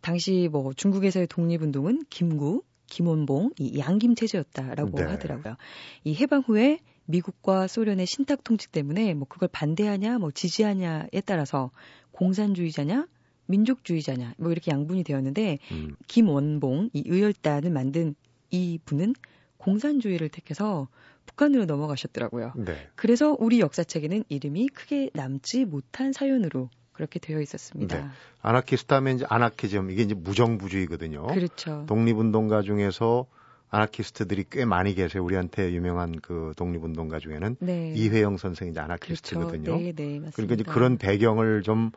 당시 0.00 0.48
뭐 0.52 0.72
중국에서의 0.72 1.26
독립운동은 1.26 2.04
김구, 2.10 2.62
김원봉, 2.86 3.52
이 3.58 3.78
양김 3.78 4.14
체제였다라고 4.14 4.98
네. 4.98 5.04
하더라고요. 5.04 5.56
이 6.04 6.14
해방 6.14 6.42
후에 6.46 6.78
미국과 7.06 7.66
소련의 7.66 8.06
신탁 8.06 8.44
통치 8.44 8.70
때문에 8.70 9.14
뭐 9.14 9.26
그걸 9.26 9.48
반대하냐, 9.50 10.18
뭐 10.18 10.30
지지하냐에 10.30 11.22
따라서 11.24 11.70
공산주의자냐, 12.12 13.06
민족주의자냐, 13.48 14.34
뭐 14.38 14.52
이렇게 14.52 14.70
양분이 14.70 15.04
되었는데 15.04 15.58
음, 15.72 15.96
김원봉 16.06 16.90
이 16.92 17.02
의열단을 17.06 17.70
만든 17.70 18.14
이 18.50 18.78
분은 18.84 19.14
공산주의를 19.56 20.28
택해서 20.28 20.88
북한으로 21.26 21.66
넘어가셨더라고요. 21.66 22.52
네. 22.56 22.88
그래서 22.94 23.36
우리 23.38 23.60
역사책에는 23.60 24.24
이름이 24.28 24.68
크게 24.68 25.10
남지 25.12 25.66
못한 25.66 26.12
사연으로 26.12 26.70
그렇게 26.92 27.18
되어 27.18 27.40
있었습니다. 27.40 27.96
네. 27.96 28.08
아나키스트 28.42 28.92
하면 28.94 29.16
이제 29.16 29.26
아나키즘 29.28 29.90
이게 29.90 30.02
이제 30.02 30.14
무정부주의거든요. 30.14 31.26
그렇죠. 31.28 31.84
독립운동가 31.86 32.62
중에서 32.62 33.26
아나키스트들이 33.70 34.46
꽤 34.50 34.64
많이 34.64 34.94
계세요. 34.94 35.22
우리한테 35.22 35.72
유명한 35.72 36.18
그 36.20 36.54
독립운동가 36.56 37.18
중에는 37.18 37.56
네. 37.60 37.92
이회영 37.94 38.38
선생이 38.38 38.70
이제 38.70 38.80
그렇죠. 38.80 38.92
아나키스트거든요. 38.92 39.76
네, 39.76 39.92
네, 39.92 40.18
맞습니다. 40.18 40.30
그러니까 40.34 40.54
이제 40.54 40.64
그런 40.64 40.96
배경을 40.96 41.62
좀 41.62 41.90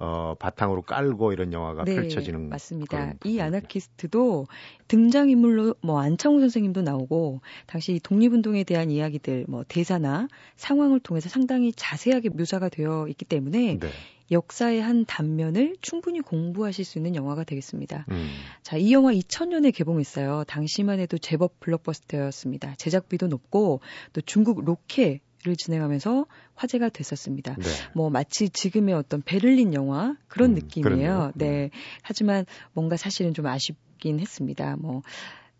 어, 0.00 0.34
바탕으로 0.38 0.82
깔고 0.82 1.32
이런 1.32 1.52
영화가 1.52 1.84
네, 1.84 1.96
펼쳐지는 1.96 2.48
맞습니다. 2.48 3.14
이. 3.24 3.40
아나키스트도 3.40 4.46
등장 4.86 5.28
인물로 5.28 5.74
뭐 5.80 6.00
안창호 6.00 6.38
선생님도 6.40 6.82
나오고 6.82 7.40
당시 7.66 7.98
독립운동에 8.02 8.62
대한 8.62 8.90
이야기들 8.90 9.46
뭐 9.48 9.64
대사나 9.66 10.28
상황을 10.56 11.00
통해서 11.00 11.28
상당히 11.28 11.72
자세하게 11.72 12.28
묘사가 12.30 12.68
되어 12.68 13.08
있기 13.08 13.24
때문에 13.24 13.78
네. 13.78 13.88
역사의 14.30 14.80
한 14.82 15.04
단면을 15.04 15.76
충분히 15.80 16.20
공부하실 16.20 16.84
수 16.84 16.98
있는 16.98 17.14
영화가 17.14 17.44
되겠습니다. 17.44 18.04
음, 18.10 18.28
자, 18.62 18.76
이 18.76 18.92
영화 18.92 19.12
2000년에 19.12 19.74
개봉했어요. 19.74 20.44
당시만 20.46 21.00
해도 21.00 21.16
제법 21.16 21.58
블록버스터였습니다. 21.60 22.74
제작비도 22.76 23.28
높고 23.28 23.80
또 24.12 24.20
중국 24.20 24.64
로케 24.64 25.20
를 25.44 25.54
진행하면서 25.54 26.26
화제가 26.56 26.88
됐었습니다. 26.88 27.54
네. 27.54 27.64
뭐 27.94 28.10
마치 28.10 28.48
지금의 28.48 28.94
어떤 28.94 29.22
베를린 29.22 29.72
영화 29.72 30.16
그런 30.26 30.50
음, 30.50 30.54
느낌이에요. 30.56 30.82
그렇네요. 30.82 31.32
네. 31.36 31.70
하지만 32.02 32.44
뭔가 32.72 32.96
사실은 32.96 33.34
좀 33.34 33.46
아쉽긴 33.46 34.18
했습니다. 34.18 34.76
뭐 34.80 35.02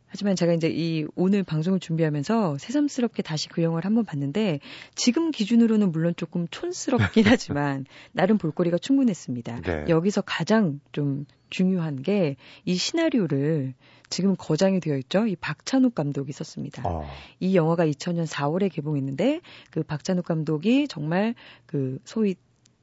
하지만 0.09 0.35
제가 0.37 0.55
이제 0.55 0.69
이 0.69 1.07
오늘 1.15 1.45
방송을 1.45 1.79
준비하면서 1.81 2.59
새삼스럽게 2.59 3.23
다시 3.23 3.49
그 3.49 3.63
영화를 3.63 3.87
한번 3.87 4.05
봤는데 4.05 4.59
지금 4.97 5.31
기준으로는 5.31 5.93
물론 5.93 6.15
조금 6.17 6.49
촌스럽긴 6.51 7.25
하지만 7.29 7.85
나름 8.13 8.37
볼거리가 8.39 8.79
충분했습니다. 8.79 9.61
네. 9.61 9.85
여기서 9.89 10.23
가장 10.23 10.81
좀 10.93 11.25
중요한 11.51 12.03
게 12.03 12.37
이 12.65 12.75
시나리오를 12.75 13.75
지금 14.09 14.35
거장이 14.37 14.81
되어 14.81 14.97
있죠. 14.99 15.27
이 15.27 15.37
박찬욱 15.37 15.95
감독이 15.95 16.33
썼습니다. 16.33 16.83
어, 16.87 17.07
이 17.41 17.57
영화가 17.57 17.87
2000년 17.87 18.27
4월에 18.27 18.73
개봉했는데 18.73 19.41
그 19.71 19.83
박찬욱 19.83 20.25
감독이 20.25 20.89
정말 20.89 21.35
그 21.67 21.99
소위 22.05 22.35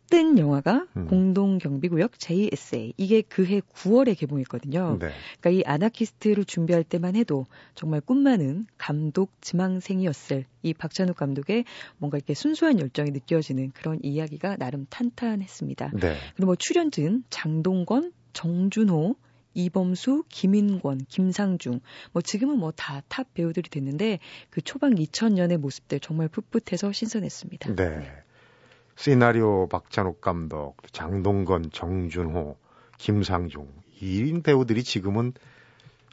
뜬 0.09 0.37
영화가 0.37 0.87
음. 0.97 1.07
공동경비구역 1.07 2.19
JSA 2.19 2.93
이게 2.97 3.21
그해 3.21 3.61
9월에 3.61 4.17
개봉했거든요. 4.17 4.97
네. 4.99 5.09
그러니까 5.39 5.49
이 5.49 5.63
아나키스트를 5.65 6.45
준비할 6.45 6.83
때만 6.83 7.15
해도 7.15 7.45
정말 7.73 8.01
꿈 8.01 8.19
많은 8.19 8.67
감독 8.77 9.31
지망생이었을 9.41 10.45
이 10.63 10.73
박찬욱 10.73 11.15
감독의 11.15 11.65
뭔가 11.97 12.17
이렇게 12.17 12.33
순수한 12.33 12.79
열정이 12.79 13.11
느껴지는 13.11 13.71
그런 13.73 13.99
이야기가 14.03 14.57
나름 14.57 14.85
탄탄했습니다. 14.89 15.91
네. 15.99 16.15
그리고 16.35 16.45
뭐 16.45 16.55
출연진 16.55 17.23
장동건, 17.29 18.13
정준호, 18.33 19.15
이범수, 19.55 20.25
김인권, 20.29 21.05
김상중, 21.09 21.79
뭐 22.11 22.21
지금은 22.21 22.57
뭐 22.59 22.71
다 22.71 23.01
탑 23.07 23.33
배우들이 23.33 23.69
됐는데 23.69 24.19
그 24.49 24.61
초반 24.61 24.95
2000년의 24.95 25.57
모습들 25.57 25.99
정말 25.99 26.27
풋풋해서 26.27 26.91
신선했습니다. 26.91 27.75
네. 27.75 28.11
시나리오 28.95 29.67
박찬욱 29.67 30.21
감독, 30.21 30.77
장동건, 30.91 31.71
정준호, 31.71 32.57
김상중 32.97 33.67
1인 34.01 34.43
배우들이 34.43 34.83
지금은 34.83 35.33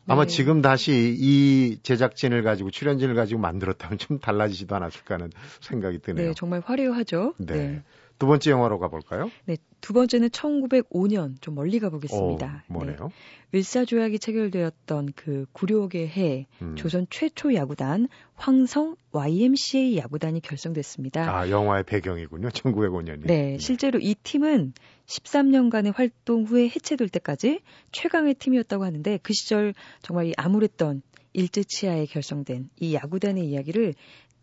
아마 0.09 0.25
네. 0.25 0.29
지금 0.29 0.63
다시 0.63 1.17
이 1.17 1.79
제작진을 1.83 2.43
가지고 2.43 2.71
출연진을 2.71 3.15
가지고 3.15 3.41
만들었다면 3.41 3.99
좀 3.99 4.19
달라지지도 4.19 4.75
않았을까 4.75 5.15
하는 5.15 5.31
생각이 5.61 6.01
드네요. 6.01 6.29
네, 6.29 6.35
정말 6.35 6.61
화려하죠. 6.65 7.35
네. 7.39 7.55
네. 7.55 7.83
두 8.23 8.29
번째 8.29 8.53
영화로 8.53 8.79
가볼까요? 8.79 9.33
네, 9.47 9.57
두 9.81 9.93
번째는 9.93 10.29
1905년 10.29 11.35
좀 11.41 11.57
멀리 11.57 11.81
가보겠습니다. 11.81 12.65
어, 12.69 12.73
뭐네요? 12.73 13.11
네, 13.51 13.59
을사조약이 13.59 14.21
체결되었던 14.21 15.13
그 15.17 15.47
구룡의 15.51 16.07
해 16.07 16.47
음. 16.63 16.77
조선 16.77 17.09
최초 17.11 17.53
야구단 17.53 18.07
황성 18.37 18.95
YMCA 19.11 19.97
야구단이 19.97 20.41
결성됐습니다. 20.41 21.37
아, 21.37 21.51
영화의 21.51 21.83
배경이군요. 21.83 22.51
1905년이. 22.51 23.27
네, 23.27 23.59
실제로 23.59 23.99
이 24.01 24.15
팀은 24.15 24.73
13년간의 25.07 25.93
활동 25.93 26.45
후에 26.45 26.67
해체될 26.69 27.09
때까지 27.09 27.59
최강의 27.91 28.35
팀이었다고 28.35 28.85
하는데 28.85 29.19
그 29.21 29.33
시절 29.33 29.75
정말 30.01 30.27
이 30.27 30.33
암울했던 30.37 31.03
일제 31.33 31.65
치하에 31.65 32.07
결성된 32.07 32.71
이 32.79 32.95
야구단의 32.95 33.49
이야기를 33.49 33.95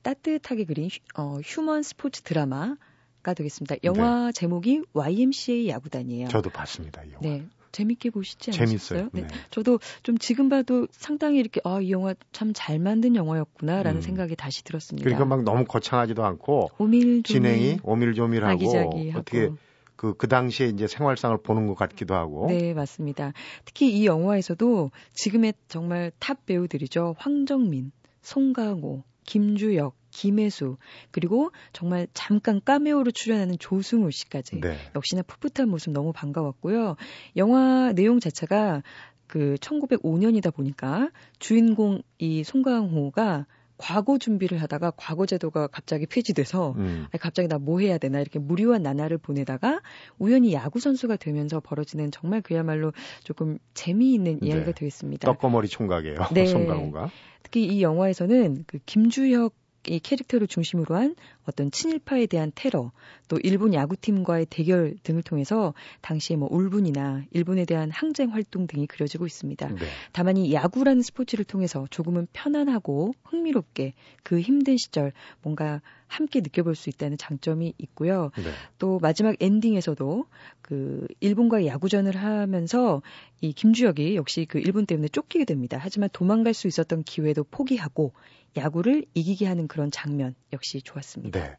따뜻하게 0.01 0.65
그린 0.65 0.89
휴, 0.89 0.99
어, 1.15 1.39
휴먼 1.41 1.83
스포츠 1.83 2.21
드라마 2.23 2.75
가 3.23 3.33
되겠습니다. 3.33 3.75
영화 3.83 4.31
제목이 4.31 4.81
YMCA 4.93 5.67
야구단이에요. 5.69 6.27
저도 6.29 6.49
봤습니다. 6.49 7.03
이 7.03 7.09
영화. 7.11 7.19
네. 7.21 7.45
재밌게 7.71 8.09
보시지 8.09 8.51
재밌어요. 8.51 9.01
않으셨어요? 9.01 9.09
네. 9.13 9.27
저도 9.51 9.79
좀 10.01 10.17
지금 10.17 10.49
봐도 10.49 10.87
상당히 10.91 11.37
이렇게 11.39 11.61
아, 11.63 11.79
이 11.81 11.91
영화 11.91 12.15
참 12.31 12.51
잘 12.53 12.79
만든 12.79 13.15
영화였구나라는 13.15 13.99
음. 13.99 14.01
생각이 14.01 14.35
다시 14.35 14.63
들었습니다. 14.63 15.03
그러니까 15.03 15.25
막 15.25 15.43
너무 15.43 15.65
거창하지도 15.65 16.23
않고 16.25 16.71
오밀조밀 16.79 17.23
진행이 17.23 17.79
오밀조밀하고 17.83 18.51
아기자기하고. 18.53 19.19
어떻게 19.19 19.49
그, 19.95 20.13
그 20.15 20.27
당시에 20.29 20.67
이제 20.67 20.87
생활상을 20.87 21.37
보는 21.43 21.67
것 21.67 21.75
같기도 21.75 22.15
하고. 22.15 22.47
네, 22.47 22.73
맞습니다. 22.73 23.33
특히 23.65 23.91
이 23.91 24.05
영화에서도 24.05 24.91
지금의 25.13 25.53
정말 25.67 26.11
탑 26.19 26.45
배우들이죠. 26.45 27.15
황정민, 27.19 27.91
송강호, 28.21 29.03
김주혁, 29.25 29.95
김혜수, 30.19 30.75
그리고 31.11 31.51
정말 31.71 32.07
잠깐 32.13 32.59
까메오로 32.63 33.11
출연하는 33.11 33.55
조승우 33.57 34.11
씨까지. 34.11 34.59
네. 34.59 34.75
역시나 34.95 35.21
풋풋한 35.21 35.69
모습 35.69 35.93
너무 35.93 36.11
반가웠고요. 36.11 36.97
영화 37.37 37.93
내용 37.93 38.19
자체가 38.19 38.83
그 39.27 39.55
1905년이다 39.61 40.53
보니까 40.53 41.09
주인공 41.39 42.01
이 42.17 42.43
송강호가 42.43 43.45
과거 43.77 44.17
준비를 44.17 44.61
하다가 44.61 44.91
과거 44.97 45.25
제도가 45.25 45.67
갑자기 45.67 46.05
폐지돼서 46.05 46.73
음. 46.77 47.05
아니, 47.13 47.19
갑자기 47.21 47.47
나 47.47 47.57
뭐 47.59 47.79
해야 47.79 47.97
되나 47.97 48.19
이렇게 48.19 48.39
무료한 48.39 48.83
나날을 48.83 49.17
보내다가 49.19 49.79
우연히 50.17 50.51
야구 50.51 50.81
선수가 50.81 51.15
되면서 51.15 51.61
벌어지는 51.61 52.11
정말 52.11 52.41
그야말로 52.41 52.91
조금 53.23 53.57
재미있는 53.73 54.39
네. 54.41 54.47
이야기가 54.49 54.73
되겠습니다. 54.73 55.25
떡거머리 55.31 55.69
총각이에요. 55.69 56.17
네. 56.33 56.43
송강호가. 56.91 57.09
특히 57.43 57.65
이 57.67 57.81
영화에서는 57.81 58.65
그 58.67 58.79
김주혁 58.85 59.53
이 59.89 59.99
캐릭터를 59.99 60.47
중심으로 60.47 60.95
한 60.95 61.15
어떤 61.45 61.71
친일파에 61.71 62.27
대한 62.27 62.51
테러, 62.53 62.91
또 63.27 63.37
일본 63.41 63.73
야구팀과의 63.73 64.47
대결 64.49 64.95
등을 65.03 65.23
통해서 65.23 65.73
당시에 66.01 66.35
뭐 66.35 66.47
울분이나 66.51 67.23
일본에 67.31 67.65
대한 67.65 67.89
항쟁 67.91 68.31
활동 68.31 68.67
등이 68.67 68.87
그려지고 68.87 69.25
있습니다. 69.25 69.67
네. 69.67 69.85
다만 70.11 70.37
이 70.37 70.53
야구라는 70.53 71.01
스포츠를 71.01 71.45
통해서 71.45 71.87
조금은 71.89 72.27
편안하고 72.33 73.13
흥미롭게 73.23 73.93
그 74.23 74.39
힘든 74.39 74.77
시절 74.77 75.11
뭔가 75.41 75.81
함께 76.07 76.41
느껴볼 76.41 76.75
수 76.75 76.89
있다는 76.89 77.17
장점이 77.17 77.73
있고요. 77.77 78.31
네. 78.35 78.43
또 78.79 78.99
마지막 78.99 79.35
엔딩에서도 79.39 80.25
그 80.61 81.07
일본과의 81.19 81.67
야구전을 81.67 82.15
하면서 82.15 83.01
이 83.41 83.53
김주혁이 83.53 84.15
역시 84.15 84.45
그 84.49 84.59
일본 84.59 84.85
때문에 84.85 85.07
쫓기게 85.07 85.45
됩니다. 85.45 85.77
하지만 85.79 86.09
도망갈 86.11 86.53
수 86.53 86.67
있었던 86.67 87.03
기회도 87.03 87.45
포기하고 87.45 88.13
야구를 88.57 89.05
이기게 89.13 89.45
하는 89.47 89.67
그런 89.67 89.91
장면 89.91 90.35
역시 90.53 90.81
좋았습니다. 90.81 91.39
네. 91.39 91.55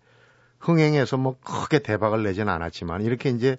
흥행해서 0.59 1.17
뭐 1.17 1.37
크게 1.41 1.79
대박을 1.81 2.23
내진 2.23 2.49
않았지만 2.49 3.03
이렇게 3.03 3.31
이제 3.31 3.57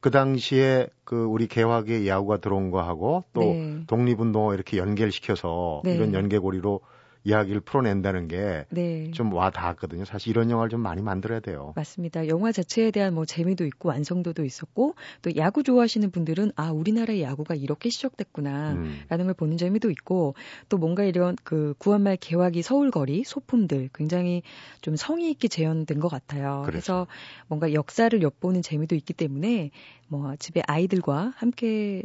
그 0.00 0.10
당시에 0.10 0.88
그 1.04 1.24
우리 1.24 1.46
개화계 1.46 2.06
야구가 2.06 2.38
들어온 2.38 2.70
거하고 2.70 3.24
또 3.32 3.40
네. 3.40 3.80
독립운동을 3.86 4.54
이렇게 4.54 4.78
연결시켜서 4.78 5.82
네. 5.84 5.94
이런 5.94 6.14
연계고리로 6.14 6.80
이야기를 7.28 7.60
풀어낸다는 7.60 8.28
게 8.28 8.64
네. 8.70 9.10
좀와 9.10 9.50
닿았거든요. 9.50 10.04
사실 10.04 10.30
이런 10.30 10.50
영화를 10.50 10.70
좀 10.70 10.80
많이 10.80 11.02
만들어야 11.02 11.40
돼요. 11.40 11.72
맞습니다. 11.76 12.26
영화 12.28 12.52
자체에 12.52 12.90
대한 12.90 13.14
뭐 13.14 13.26
재미도 13.26 13.66
있고 13.66 13.90
완성도도 13.90 14.44
있었고 14.44 14.94
또 15.22 15.36
야구 15.36 15.62
좋아하시는 15.62 16.10
분들은 16.10 16.52
아 16.56 16.70
우리나라의 16.70 17.22
야구가 17.22 17.54
이렇게 17.54 17.90
시작됐구나. 17.90 18.72
음. 18.72 19.00
라는 19.08 19.26
걸 19.26 19.34
보는 19.34 19.58
재미도 19.58 19.90
있고 19.90 20.34
또 20.68 20.78
뭔가 20.78 21.04
이런 21.04 21.36
그 21.44 21.74
구한말 21.78 22.16
개화기 22.16 22.62
서울거리 22.62 23.24
소품들 23.24 23.90
굉장히 23.94 24.42
좀 24.80 24.96
성의 24.96 25.30
있게 25.30 25.48
재현된 25.48 26.00
것 26.00 26.08
같아요. 26.08 26.62
그렇죠. 26.64 26.66
그래서 26.66 27.06
뭔가 27.46 27.72
역사를 27.74 28.20
엿보는 28.20 28.62
재미도 28.62 28.94
있기 28.94 29.12
때문에 29.12 29.70
뭐 30.08 30.34
집에 30.36 30.62
아이들과 30.66 31.32
함께 31.36 32.02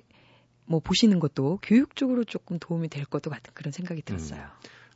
뭐 0.65 0.79
보시는 0.79 1.19
것도 1.19 1.59
교육적으로 1.61 2.23
조금 2.23 2.57
도움이 2.59 2.89
될 2.89 3.05
것도 3.05 3.29
같은 3.29 3.53
그런 3.53 3.71
생각이 3.71 4.01
들었어요. 4.01 4.41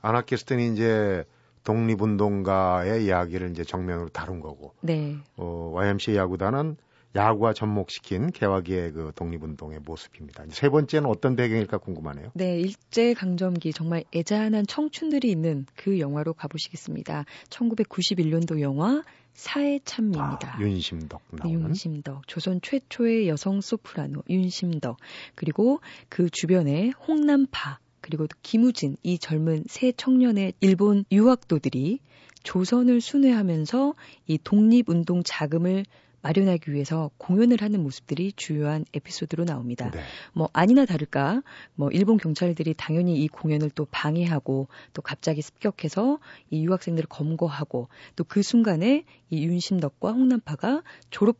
아나키스트는 0.01 0.73
이제 0.73 1.25
독립운동가의 1.63 3.05
이야기를 3.05 3.51
이제 3.51 3.63
정면으로 3.63 4.09
다룬 4.09 4.39
거고, 4.39 4.73
네. 4.81 5.17
어, 5.35 5.71
YMCA 5.73 6.15
야구단은 6.15 6.77
야구와 7.15 7.53
접목시킨 7.53 8.31
개화기의 8.31 8.91
그 8.91 9.11
독립운동의 9.15 9.79
모습입니다. 9.79 10.43
이제 10.45 10.55
세 10.55 10.69
번째는 10.69 11.09
어떤 11.09 11.35
배경일까 11.35 11.79
궁금하네요. 11.79 12.31
네, 12.35 12.59
일제 12.59 13.13
강점기 13.13 13.73
정말 13.73 14.03
애잔한 14.15 14.67
청춘들이 14.67 15.29
있는 15.29 15.65
그 15.75 15.99
영화로 15.99 16.33
가보시겠습니다. 16.33 17.25
1991년도 17.49 18.61
영화 18.61 19.03
사회 19.33 19.79
참미입니다. 19.83 20.57
아, 20.57 20.59
윤심덕 20.59 21.21
나오는. 21.31 21.61
윤심덕, 21.61 22.27
조선 22.27 22.59
최초의 22.61 23.27
여성 23.29 23.61
소프라노 23.61 24.23
윤심덕, 24.29 24.97
그리고 25.35 25.79
그 26.09 26.29
주변에 26.29 26.91
홍남파, 27.07 27.79
그리고 28.07 28.25
또 28.25 28.37
김우진 28.41 28.95
이 29.03 29.19
젊은 29.19 29.65
새 29.67 29.91
청년의 29.91 30.53
일본 30.61 31.03
유학도들이 31.11 31.99
조선을 32.41 33.01
순회하면서 33.01 33.95
이 34.27 34.39
독립운동 34.41 35.23
자금을 35.25 35.83
마련하기 36.21 36.71
위해서 36.71 37.11
공연을 37.17 37.57
하는 37.61 37.83
모습들이 37.83 38.31
주요한 38.33 38.85
에피소드로 38.93 39.43
나옵니다. 39.43 39.91
네. 39.91 39.99
뭐 40.33 40.49
아니나 40.53 40.85
다를까 40.85 41.43
뭐 41.75 41.89
일본 41.91 42.15
경찰들이 42.17 42.75
당연히 42.75 43.21
이 43.21 43.27
공연을 43.27 43.71
또 43.71 43.85
방해하고 43.91 44.69
또 44.93 45.01
갑자기 45.01 45.41
습격해서 45.41 46.19
이 46.49 46.65
유학생들을 46.65 47.07
검거하고 47.09 47.89
또 48.15 48.23
그 48.23 48.41
순간에 48.41 49.03
이 49.29 49.45
윤심덕과 49.45 50.13
홍남파가 50.13 50.83
졸업 51.09 51.37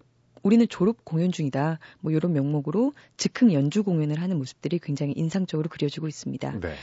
우리는 0.47 0.65
졸업 0.69 1.03
공연 1.03 1.33
중이다. 1.33 1.79
뭐 1.99 2.13
이런 2.13 2.31
명목으로 2.31 2.93
즉흥 3.17 3.51
연주 3.51 3.83
공연을 3.83 4.21
하는 4.21 4.37
모습들이 4.37 4.79
굉장히 4.79 5.11
인상적으로 5.17 5.67
그려지고 5.67 6.07
있습니다. 6.07 6.59
네. 6.61 6.75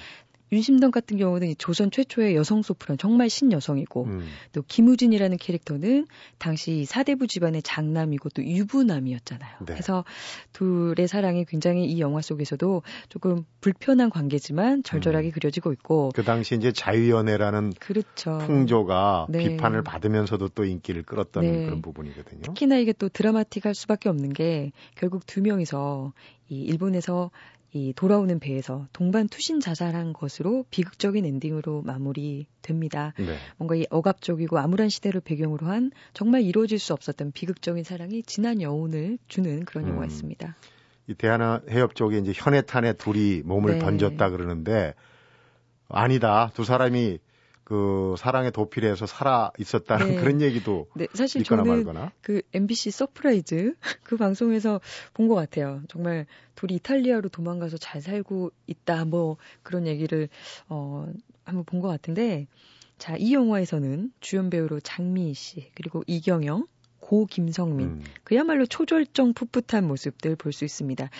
윤심덕 0.54 0.92
같은 0.92 1.16
경우는 1.16 1.48
이 1.48 1.54
조선 1.56 1.90
최초의 1.90 2.36
여성 2.36 2.62
소프란 2.62 2.96
정말 2.96 3.28
신여성이고 3.28 4.04
음, 4.04 4.26
또 4.52 4.62
김우진이라는 4.66 5.36
캐릭터는 5.36 6.06
당시 6.38 6.84
사대부 6.84 7.26
집안의 7.26 7.62
장남이고 7.62 8.28
또 8.30 8.44
유부남이었잖아요. 8.44 9.50
네. 9.60 9.64
그래서 9.66 10.04
둘의 10.52 11.08
사랑이 11.08 11.44
굉장히 11.44 11.86
이 11.86 12.00
영화 12.00 12.20
속에서도 12.20 12.82
조금 13.08 13.44
불편한 13.60 14.10
관계지만 14.10 14.82
절절하게 14.82 15.28
음. 15.28 15.32
그려지고 15.32 15.72
있고 15.72 16.10
그 16.14 16.22
당시 16.22 16.54
이제 16.54 16.72
자유연애라는 16.72 17.72
그렇죠. 17.80 18.38
풍조가 18.38 19.26
네. 19.30 19.38
비판을 19.38 19.82
받으면서도 19.82 20.48
또 20.50 20.64
인기를 20.64 21.02
끌었던 21.02 21.42
네. 21.42 21.64
그런 21.64 21.82
부분이거든요. 21.82 22.42
특히나 22.42 22.76
이게 22.76 22.92
또 22.92 23.08
드라마틱할 23.08 23.74
수밖에 23.74 24.08
없는 24.08 24.32
게 24.32 24.72
결국 24.94 25.26
두 25.26 25.42
명이서 25.42 26.12
이 26.48 26.60
일본에서 26.62 27.30
이 27.74 27.92
돌아오는 27.92 28.38
배에서 28.38 28.86
동반 28.92 29.26
투신 29.26 29.58
자살한 29.58 30.12
것으로 30.12 30.64
비극적인 30.70 31.26
엔딩으로 31.26 31.82
마무리됩니다. 31.82 33.14
네. 33.18 33.36
뭔가 33.56 33.74
이 33.74 33.84
억압적이고 33.90 34.58
암울한 34.58 34.88
시대를 34.88 35.20
배경으로 35.20 35.66
한 35.66 35.90
정말 36.12 36.42
이루어질 36.42 36.78
수 36.78 36.92
없었던 36.92 37.32
비극적인 37.32 37.82
사랑이 37.82 38.22
진한 38.22 38.62
여운을 38.62 39.18
주는 39.26 39.64
그런 39.64 39.86
음. 39.86 39.90
영화였습니다. 39.90 40.54
이 41.08 41.14
대하나 41.14 41.62
해협 41.68 41.96
쪽에 41.96 42.18
이제 42.18 42.32
현해탄에 42.32 42.92
둘이 42.92 43.42
몸을 43.44 43.72
네. 43.72 43.78
던졌다 43.80 44.30
그러는데 44.30 44.94
아니다. 45.88 46.52
두 46.54 46.62
사람이 46.62 47.18
그 47.64 48.14
사랑의 48.18 48.52
도피에서 48.52 49.06
살아 49.06 49.50
있었다는 49.58 50.08
네. 50.08 50.16
그런 50.16 50.40
얘기도 50.42 50.86
네, 50.94 51.06
사실 51.14 51.40
믿거나 51.40 51.62
저는 51.64 51.76
말거나. 51.84 52.12
그 52.20 52.42
MBC 52.52 52.90
Surprise 52.90 53.74
그 54.04 54.16
방송에서 54.16 54.80
본 55.14 55.28
것 55.28 55.34
같아요. 55.34 55.80
정말 55.88 56.26
둘이 56.54 56.74
이탈리아로 56.74 57.30
도망가서 57.30 57.78
잘 57.78 58.02
살고 58.02 58.52
있다 58.66 59.04
뭐 59.06 59.38
그런 59.62 59.86
얘기를 59.86 60.28
어 60.68 61.06
한번 61.44 61.64
본 61.64 61.80
것 61.80 61.88
같은데 61.88 62.46
자 62.98 63.16
이 63.16 63.34
영화에서는 63.34 64.12
주연 64.20 64.50
배우로 64.50 64.80
장미희 64.80 65.34
씨 65.34 65.70
그리고 65.74 66.02
이경영 66.06 66.66
고 67.00 67.26
임성민 67.26 67.86
음, 67.86 68.04
그야말로 68.24 68.64
초절정 68.66 69.34
풋풋한 69.34 69.86
모습들 69.86 70.36
볼 70.36 70.52
수 70.52 70.64
있습니다. 70.64 71.10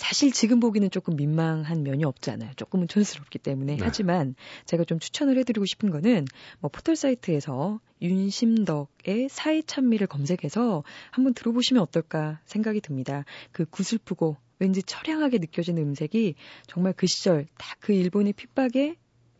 사실 0.00 0.32
지금 0.32 0.60
보기는 0.60 0.90
조금 0.90 1.14
민망한 1.14 1.82
면이 1.82 2.04
없지 2.04 2.30
않아요. 2.30 2.50
조금은 2.56 2.88
촌스럽기 2.88 3.38
때문에. 3.38 3.76
네. 3.76 3.84
하지만 3.84 4.34
제가 4.64 4.84
좀 4.84 4.98
추천을 4.98 5.36
해드리고 5.36 5.66
싶은 5.66 5.90
거는 5.90 6.24
뭐 6.60 6.70
포털 6.70 6.96
사이트에서 6.96 7.80
윤심덕의 8.00 9.28
사회 9.28 9.60
찬미를 9.60 10.06
검색해서 10.06 10.84
한번 11.10 11.34
들어보시면 11.34 11.82
어떨까 11.82 12.40
생각이 12.46 12.80
듭니다. 12.80 13.26
그 13.52 13.66
구슬프고 13.66 14.38
왠지 14.58 14.82
처량하게 14.82 15.36
느껴지는 15.36 15.82
음색이 15.82 16.34
정말 16.66 16.94
그 16.96 17.06
시절 17.06 17.46
다그 17.58 17.92
일본의 17.92 18.32
핍박에 18.32 18.96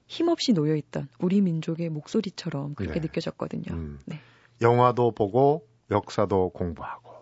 힘없이 0.09 0.53
놓여있던 0.53 1.09
우리 1.21 1.41
민족의 1.41 1.89
목소리처럼 1.89 2.75
그렇게 2.75 3.01
네. 3.01 3.07
느껴졌거든요. 3.07 3.65
음. 3.71 3.99
네. 4.05 4.21
영화도 4.61 5.13
보고 5.13 5.67
역사도 5.91 6.51
공부하고 6.51 7.20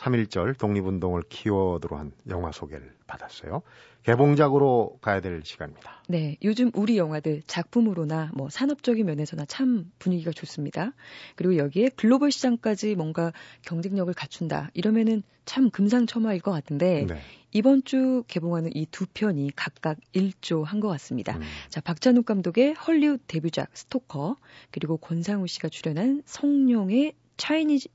3.1절 0.00 0.58
독립운동을 0.58 1.24
키워드로 1.28 1.96
한 1.98 2.12
영화 2.28 2.52
소개를 2.52 2.94
받았어요. 3.06 3.62
개봉작으로 4.02 4.98
가야 5.02 5.20
될 5.20 5.42
시간입니다. 5.44 6.02
네, 6.08 6.38
요즘 6.42 6.70
우리 6.74 6.96
영화들 6.96 7.42
작품으로나 7.46 8.30
뭐 8.34 8.48
산업적인 8.48 9.04
면에서나 9.04 9.44
참 9.44 9.92
분위기가 9.98 10.30
좋습니다. 10.32 10.92
그리고 11.36 11.58
여기에 11.58 11.90
글로벌 11.96 12.30
시장까지 12.32 12.94
뭔가 12.94 13.32
경쟁력을 13.62 14.12
갖춘다. 14.14 14.70
이러면은 14.72 15.22
참 15.44 15.68
금상첨화일 15.70 16.40
것 16.40 16.50
같은데 16.50 17.04
네. 17.06 17.20
이번 17.52 17.82
주 17.84 18.24
개봉하는 18.26 18.70
이 18.74 18.86
두 18.90 19.04
편이 19.12 19.50
각각 19.54 19.98
1조 20.14 20.64
한 20.64 20.80
것 20.80 20.88
같습니다. 20.88 21.36
음, 21.36 21.42
자, 21.68 21.82
박찬욱 21.82 22.24
감독의 22.24 22.72
헐리우드 22.74 23.22
데뷔작 23.26 23.68
스토커 23.76 24.36
그리고 24.70 24.96
권상우 24.96 25.46
씨가 25.46 25.68
출연한 25.68 26.22
성룡의 26.24 27.12
차이니즈 27.36 27.88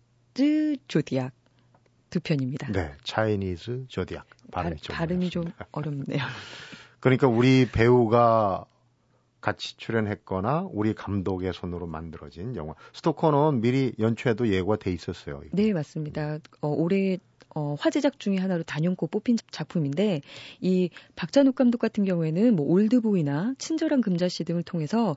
Zodiac 0.88 1.34
두 2.16 2.22
편입니다. 2.22 2.72
네. 2.72 2.94
Chinese 3.04 3.88
Zodiac. 3.90 4.26
발음이, 4.50 4.76
발- 4.76 4.78
좀 4.80 4.96
발음이 4.96 5.30
좀 5.30 5.42
어렵습니다. 5.42 5.68
어렵네요. 5.74 6.24
그러니까 7.02 7.28
우리 7.28 7.68
배우가 7.70 8.64
같이 9.42 9.76
출연했거나 9.76 10.70
우리 10.72 10.94
감독의 10.96 11.52
손으로 11.52 11.88
만들어진 11.88 12.56
영화. 12.56 12.74
Stoker는 12.94 13.60
미리 13.60 13.94
연초에도 14.00 14.48
예고가 14.48 14.78
돼 14.78 14.94
있었어요. 14.94 15.42
이거. 15.46 15.58
네, 15.58 15.74
맞습니다. 15.74 16.40
어, 16.62 16.70
올해 16.70 17.18
어, 17.54 17.76
화제작 17.80 18.20
중에 18.20 18.38
하나로 18.38 18.64
단연코 18.64 19.08
뽑힌 19.08 19.38
작품인데 19.52 20.22
이 20.62 20.90
박찬욱 21.16 21.56
감독 21.56 21.78
같은 21.80 22.04
경우에는 22.06 22.56
뭐 22.56 22.66
올드보이나 22.66 23.56
친절한 23.58 24.02
금자씨 24.02 24.44
등을 24.46 24.64
통해서 24.64 25.16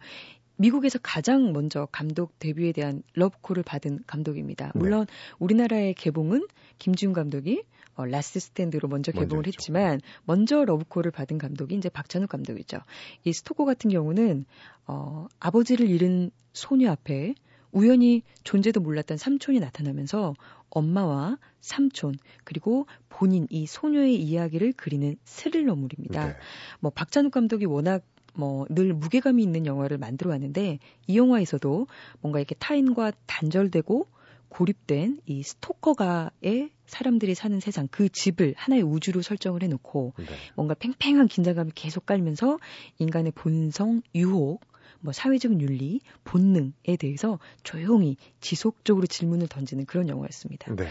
미국에서 0.58 0.98
가장 1.02 1.52
먼저 1.52 1.86
감독 1.90 2.38
데뷔에 2.38 2.72
대한 2.72 3.02
러브콜을 3.14 3.62
받은 3.62 4.00
감독입니다. 4.06 4.72
네. 4.74 4.78
물론 4.78 5.06
우리나라의 5.38 5.94
개봉은 5.94 6.46
김지운 6.78 7.14
감독이 7.14 7.62
어, 7.94 8.04
Last 8.04 8.38
Stand로 8.40 8.88
먼저 8.88 9.10
먼저 9.12 9.24
개봉을 9.24 9.46
했죠. 9.46 9.58
했지만 9.58 10.00
먼저 10.24 10.64
러브콜을 10.64 11.10
받은 11.10 11.38
감독이 11.38 11.74
이제 11.74 11.88
박찬욱 11.88 12.28
감독이죠. 12.28 12.78
이 13.24 13.32
Stoker 13.32 13.64
같은 13.64 13.90
경우는 13.90 14.44
어, 14.86 15.26
아버지를 15.40 15.88
잃은 15.88 16.30
소녀 16.52 16.90
앞에 16.90 17.34
우연히 17.70 18.22
존재도 18.44 18.80
몰랐던 18.80 19.18
삼촌이 19.18 19.60
나타나면서 19.60 20.34
엄마와 20.70 21.38
삼촌 21.60 22.14
그리고 22.44 22.86
본인 23.08 23.46
이 23.50 23.66
소녀의 23.66 24.16
이야기를 24.16 24.74
그리는 24.76 25.16
스릴러물입니다. 25.24 26.26
네. 26.26 26.36
뭐 26.80 26.90
박찬욱 26.90 27.32
감독이 27.32 27.66
워낙 27.66 28.02
뭐 28.38 28.66
늘 28.70 28.94
무게감이 28.94 29.42
있는 29.42 29.66
영화를 29.66 29.98
만들어 29.98 30.30
왔는데 30.30 30.78
이 31.06 31.18
영화에서도 31.18 31.86
뭔가 32.20 32.38
이렇게 32.38 32.54
타인과 32.54 33.12
단절되고 33.26 34.06
고립된 34.48 35.20
이 35.26 35.42
Stoker가의 35.42 36.70
사람들이 36.86 37.34
사는 37.34 37.60
세상 37.60 37.86
그 37.90 38.08
집을 38.08 38.54
하나의 38.56 38.82
우주로 38.82 39.20
설정을 39.20 39.62
해놓고 39.62 40.14
네. 40.16 40.24
뭔가 40.54 40.74
팽팽한 40.74 41.28
긴장감이 41.28 41.72
계속 41.74 42.06
깔면서 42.06 42.58
인간의 42.98 43.32
본성, 43.32 44.02
유혹, 44.14 44.60
뭐 45.00 45.12
사회적 45.12 45.60
윤리, 45.60 46.00
본능에 46.24 46.96
대해서 46.98 47.38
조용히 47.62 48.16
지속적으로 48.40 49.06
질문을 49.06 49.48
던지는 49.48 49.84
그런 49.84 50.08
영화였습니다. 50.08 50.74
네. 50.74 50.86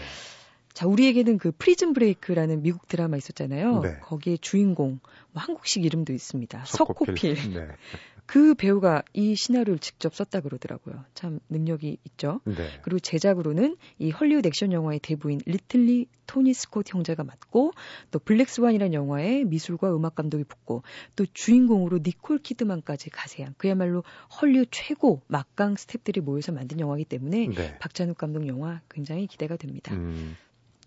자, 0.78 0.86
우리에게는 0.86 1.38
그 1.38 1.50
Prison 1.50 1.92
Break라는 1.92 2.62
미국 2.62 2.86
드라마 2.86 3.16
있었잖아요. 3.16 3.80
네. 3.80 3.98
거기에 4.00 4.36
주인공 4.36 5.00
뭐 5.32 5.42
한국식 5.42 5.84
이름도 5.84 6.12
있습니다. 6.12 6.66
석호필. 6.66 7.34
네. 7.52 7.66
그 8.26 8.54
배우가 8.54 9.02
이 9.12 9.34
시나리오를 9.34 9.80
직접 9.80 10.14
썼다 10.14 10.40
그러더라고요. 10.40 11.02
참 11.14 11.40
능력이 11.48 11.98
있죠. 12.04 12.40
네. 12.44 12.54
그리고 12.82 13.00
제작으로는 13.00 13.76
이 13.98 14.10
헐리우드 14.10 14.46
액션 14.46 14.70
영화의 14.70 15.00
대부인 15.00 15.40
리들리 15.46 16.06
토니 16.28 16.54
스콧 16.54 16.94
형제가 16.94 17.24
맡고 17.24 17.72
또 18.12 18.18
블랙스완이라는 18.20 18.94
영화에 18.94 19.42
미술과 19.44 19.96
음악 19.96 20.14
감독이 20.14 20.44
붙고 20.44 20.84
또 21.16 21.26
주인공으로 21.32 21.98
니콜 22.04 22.38
키드만까지 22.38 23.10
가세한 23.10 23.54
그야말로 23.58 24.04
헐리우드 24.40 24.68
최고 24.70 25.22
막강 25.26 25.74
스탭들이 25.74 26.20
모여서 26.20 26.52
만든 26.52 26.78
영화이기 26.78 27.08
때문에 27.08 27.48
네. 27.48 27.78
박찬욱 27.78 28.16
감독 28.16 28.46
영화 28.46 28.80
굉장히 28.88 29.26
기대가 29.26 29.56
됩니다. 29.56 29.92
음, 29.94 30.36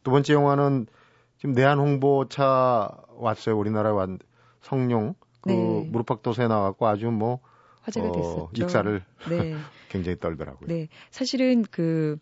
두 0.04 0.12
번째 0.12 0.34
영화는 0.34 0.88
지금 1.38 1.54
내한 1.54 1.80
홍보차 1.80 2.90
왔어요. 3.16 3.58
우리나라에 3.58 3.92
왔 3.92 4.10
성룡 4.62 5.16
그 5.42 5.50
네. 5.50 5.88
무릎팍도서에 5.90 6.48
나왔고 6.48 6.88
아주 6.88 7.10
뭐 7.10 7.40
화제가 7.82 8.10
어, 8.10 8.12
됐었죠. 8.12 8.50
익사를 8.56 9.04
네. 9.30 9.56
굉장히 9.90 10.20
떨더라고요. 10.20 10.68
네. 10.68 10.88
사실은 11.10 11.64
그 11.70 12.18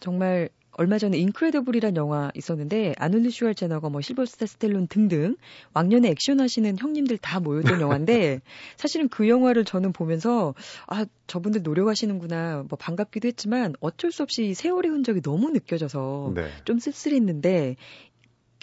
정말 0.00 0.50
얼마 0.72 0.98
전에 0.98 1.18
인크레더블이란 1.18 1.96
영화 1.96 2.30
있었는데 2.34 2.94
아놀드 2.98 3.30
슈왈제너가 3.30 3.90
뭐 3.90 4.00
실버스타 4.00 4.46
스텔론 4.46 4.86
등등 4.88 5.36
왕년에 5.74 6.08
액션 6.08 6.40
하시는 6.40 6.78
형님들 6.78 7.18
다 7.18 7.40
모였던 7.40 7.80
영화인데 7.80 8.40
사실은 8.76 9.08
그 9.08 9.28
영화를 9.28 9.64
저는 9.64 9.92
보면서 9.92 10.54
아 10.86 11.04
저분들 11.26 11.62
노력하시는구나 11.62 12.64
뭐 12.68 12.76
반갑기도 12.78 13.28
했지만 13.28 13.74
어쩔 13.80 14.12
수 14.12 14.22
없이 14.22 14.46
이 14.46 14.54
세월의 14.54 14.90
흔적이 14.90 15.20
너무 15.20 15.50
느껴져서 15.50 16.32
네. 16.34 16.50
좀 16.64 16.78
씁쓸했는데 16.78 17.76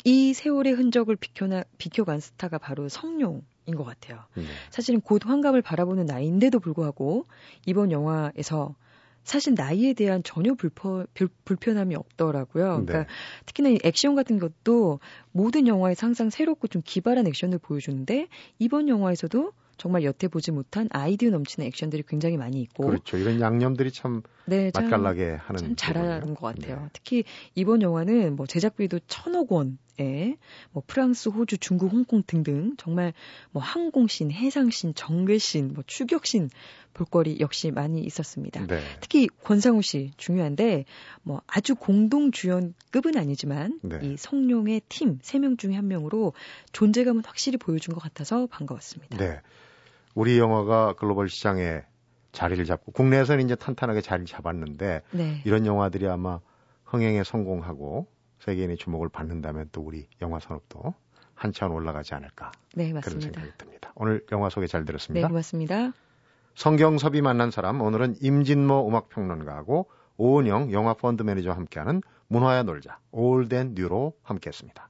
이 0.06 0.34
세월의 0.34 0.74
흔적을 0.74 1.16
비켜나 1.16 1.64
비켜간 1.78 2.20
스타가 2.20 2.58
바로 2.58 2.90
성룡 2.90 3.44
인 3.66 3.76
것 3.76 3.84
같아요. 3.84 4.24
네. 4.34 4.44
사실은 4.72 5.00
곧 5.00 5.28
환갑을 5.28 5.62
바라보는 5.62 6.08
나이인데도 6.08 6.60
불구하고 6.60 7.28
이번 7.68 7.92
영화에서 7.92 8.74
사실 9.30 9.54
나이에 9.56 9.94
대한 9.94 10.24
전혀 10.24 10.56
불편, 10.56 11.06
불, 11.14 11.30
불편함이 11.46 11.96
없더라고요. 11.96 12.80
네. 12.80 12.86
그러니까 12.86 13.14
특히나 13.46 13.70
이 13.70 13.78
액션 13.84 14.16
같은 14.16 14.40
것도 14.40 15.00
모든 15.32 15.68
영화에서 15.68 16.08
항상 16.08 16.32
새롭고 16.32 16.68
좀 16.68 16.82
기발한 16.84 17.28
액션을 17.28 17.60
보여주는데 17.60 18.28
이번 18.58 18.90
영화에서도 18.90 19.52
정말 19.78 20.04
여태 20.04 20.28
보지 20.28 20.52
못한 20.52 20.90
아이디어 20.92 21.30
넘치는 21.30 21.68
액션들이 21.68 22.04
굉장히 22.08 22.38
많이 22.38 22.60
있고 22.62 22.88
그렇죠. 22.88 23.18
이런 23.18 23.40
양념들이 23.40 23.92
참 23.92 24.24
네, 24.50 24.72
참 24.72 24.86
맛깔나게 24.86 25.32
하는 25.32 25.60
참 25.62 25.76
잘하는. 25.76 26.34
것 26.36 26.56
같아요. 26.56 26.76
네. 26.82 26.90
특히 26.94 27.24
이번 27.56 27.82
영화는 27.82 28.36
뭐 28.36 28.46
제작비도 28.46 29.00
천억 29.08 29.52
원에 29.52 30.38
뭐 30.72 30.84
프랑스, 30.86 31.30
호주, 31.30 31.58
중국, 31.60 31.92
홍콩 31.94 32.24
등등 32.26 32.76
정말 32.78 33.14
뭐 33.52 33.62
항공신, 33.62 34.32
해상신, 34.32 34.94
정글신, 34.96 35.74
뭐 35.74 35.84
추격신 35.86 36.50
볼거리 36.94 37.38
역시 37.40 37.72
많이 37.72 38.02
있었습니다. 38.02 38.66
네. 38.66 38.80
특히 39.00 39.28
권상우 39.44 39.82
씨 39.82 40.12
중요한데 40.18 40.86
뭐 41.22 41.42
아주 41.48 41.76
공동 41.76 42.32
주연급은 42.32 43.16
아니지만 43.18 43.80
네. 43.84 44.00
이 44.04 44.18
성룡의 44.18 44.82
팀 44.90 45.20
세 45.22 45.40
명 45.40 45.56
중에 45.58 45.76
한 45.76 45.88
명으로 45.88 46.34
존재감은 46.74 47.24
확실히 47.26 47.58
보여준 47.58 47.94
것 47.94 48.02
같아서 48.02 48.48
반가웠습니다. 48.48 49.18
네. 49.18 49.40
우리 50.16 50.38
영화가 50.40 50.94
글로벌 50.98 51.30
시장에 51.30 51.82
자리를 52.32 52.64
잡고 52.66 52.92
국내에서는 52.92 53.44
이제 53.44 53.56
탄탄하게 53.56 54.02
자리를 54.02 54.26
잡았는데 54.28 55.02
네. 55.12 55.42
이런 55.46 55.66
영화들이 55.66 56.08
아마 56.08 56.40
흥행에 56.86 57.24
성공하고 57.24 58.08
세계인의 58.40 58.78
주목을 58.78 59.10
받는다면 59.10 59.70
또 59.72 59.82
우리 59.82 60.08
영화 60.22 60.40
산업도 60.40 60.94
한참 61.34 61.72
올라가지 61.74 62.14
않을까 62.16 62.52
네, 62.76 62.86
그런 62.86 62.96
맞습니다. 62.96 63.40
생각이 63.40 63.58
듭니다. 63.58 63.92
오늘 63.96 64.26
영화 64.32 64.50
소개 64.50 64.68
잘 64.68 64.82
네, 64.82 64.86
들었습니다. 64.86 65.28
고맙습니다. 65.28 65.92
성경섭이 66.56 67.22
만난 67.22 67.52
사람 67.52 67.82
오늘은 67.82 68.16
임진모 68.22 68.88
음악평론가하고 68.88 69.90
오은영 70.18 70.74
영화 70.74 70.94
펀드 70.94 71.24
매니저와 71.24 71.56
함께하는 71.56 72.02
문화야 72.28 72.64
놀자 72.64 73.00
올덴 73.12 73.74
뉴로 73.76 74.14
함께했습니다. 74.24 74.90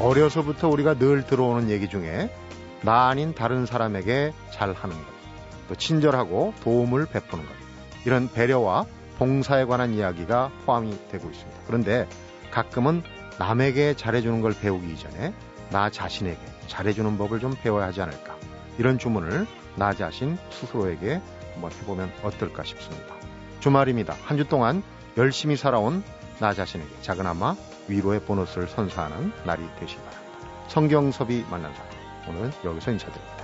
어려서부터 0.00 0.68
우리가 0.68 0.94
늘 0.94 1.26
들어오는 1.26 1.68
얘기 1.68 1.88
중에 1.88 2.30
나 2.82 3.08
아닌 3.08 3.34
다른 3.34 3.66
사람에게 3.66 4.32
잘하는 4.50 4.96
것, 4.96 5.04
또 5.68 5.74
친절하고 5.74 6.54
도움을 6.62 7.06
베푸는 7.06 7.44
것, 7.44 7.52
이런 8.06 8.30
배려와 8.32 8.86
봉사에 9.18 9.66
관한 9.66 9.92
이야기가 9.92 10.50
포함이 10.64 10.96
되고 11.10 11.28
있습니다. 11.28 11.60
그런데 11.66 12.08
가끔은 12.50 13.02
남에게 13.38 13.94
잘해주는 13.94 14.40
걸 14.40 14.54
배우기 14.58 14.90
이전에 14.94 15.34
나 15.70 15.90
자신에게 15.90 16.38
잘해주는 16.66 17.18
법을 17.18 17.40
좀 17.40 17.54
배워야 17.62 17.86
하지 17.86 18.00
않을까. 18.00 18.34
이런 18.78 18.98
주문을 18.98 19.46
나 19.76 19.92
자신 19.92 20.38
스스로에게 20.50 21.20
한번 21.52 21.70
해보면 21.72 22.10
어떨까 22.22 22.64
싶습니다. 22.64 23.14
주말입니다. 23.60 24.16
한 24.24 24.38
주 24.38 24.48
동안 24.48 24.82
열심히 25.18 25.56
살아온 25.56 26.02
나 26.38 26.54
자신에게 26.54 26.88
작은아마 27.02 27.54
위로의 27.88 28.20
보너스를 28.20 28.68
선사하는 28.68 29.32
날이 29.44 29.62
되시기 29.78 30.00
바랍니다. 30.02 30.30
성경섭이 30.68 31.44
만난 31.50 31.72
사람. 31.74 31.90
오늘은 32.28 32.52
여기서 32.64 32.92
인사드립니다. 32.92 33.39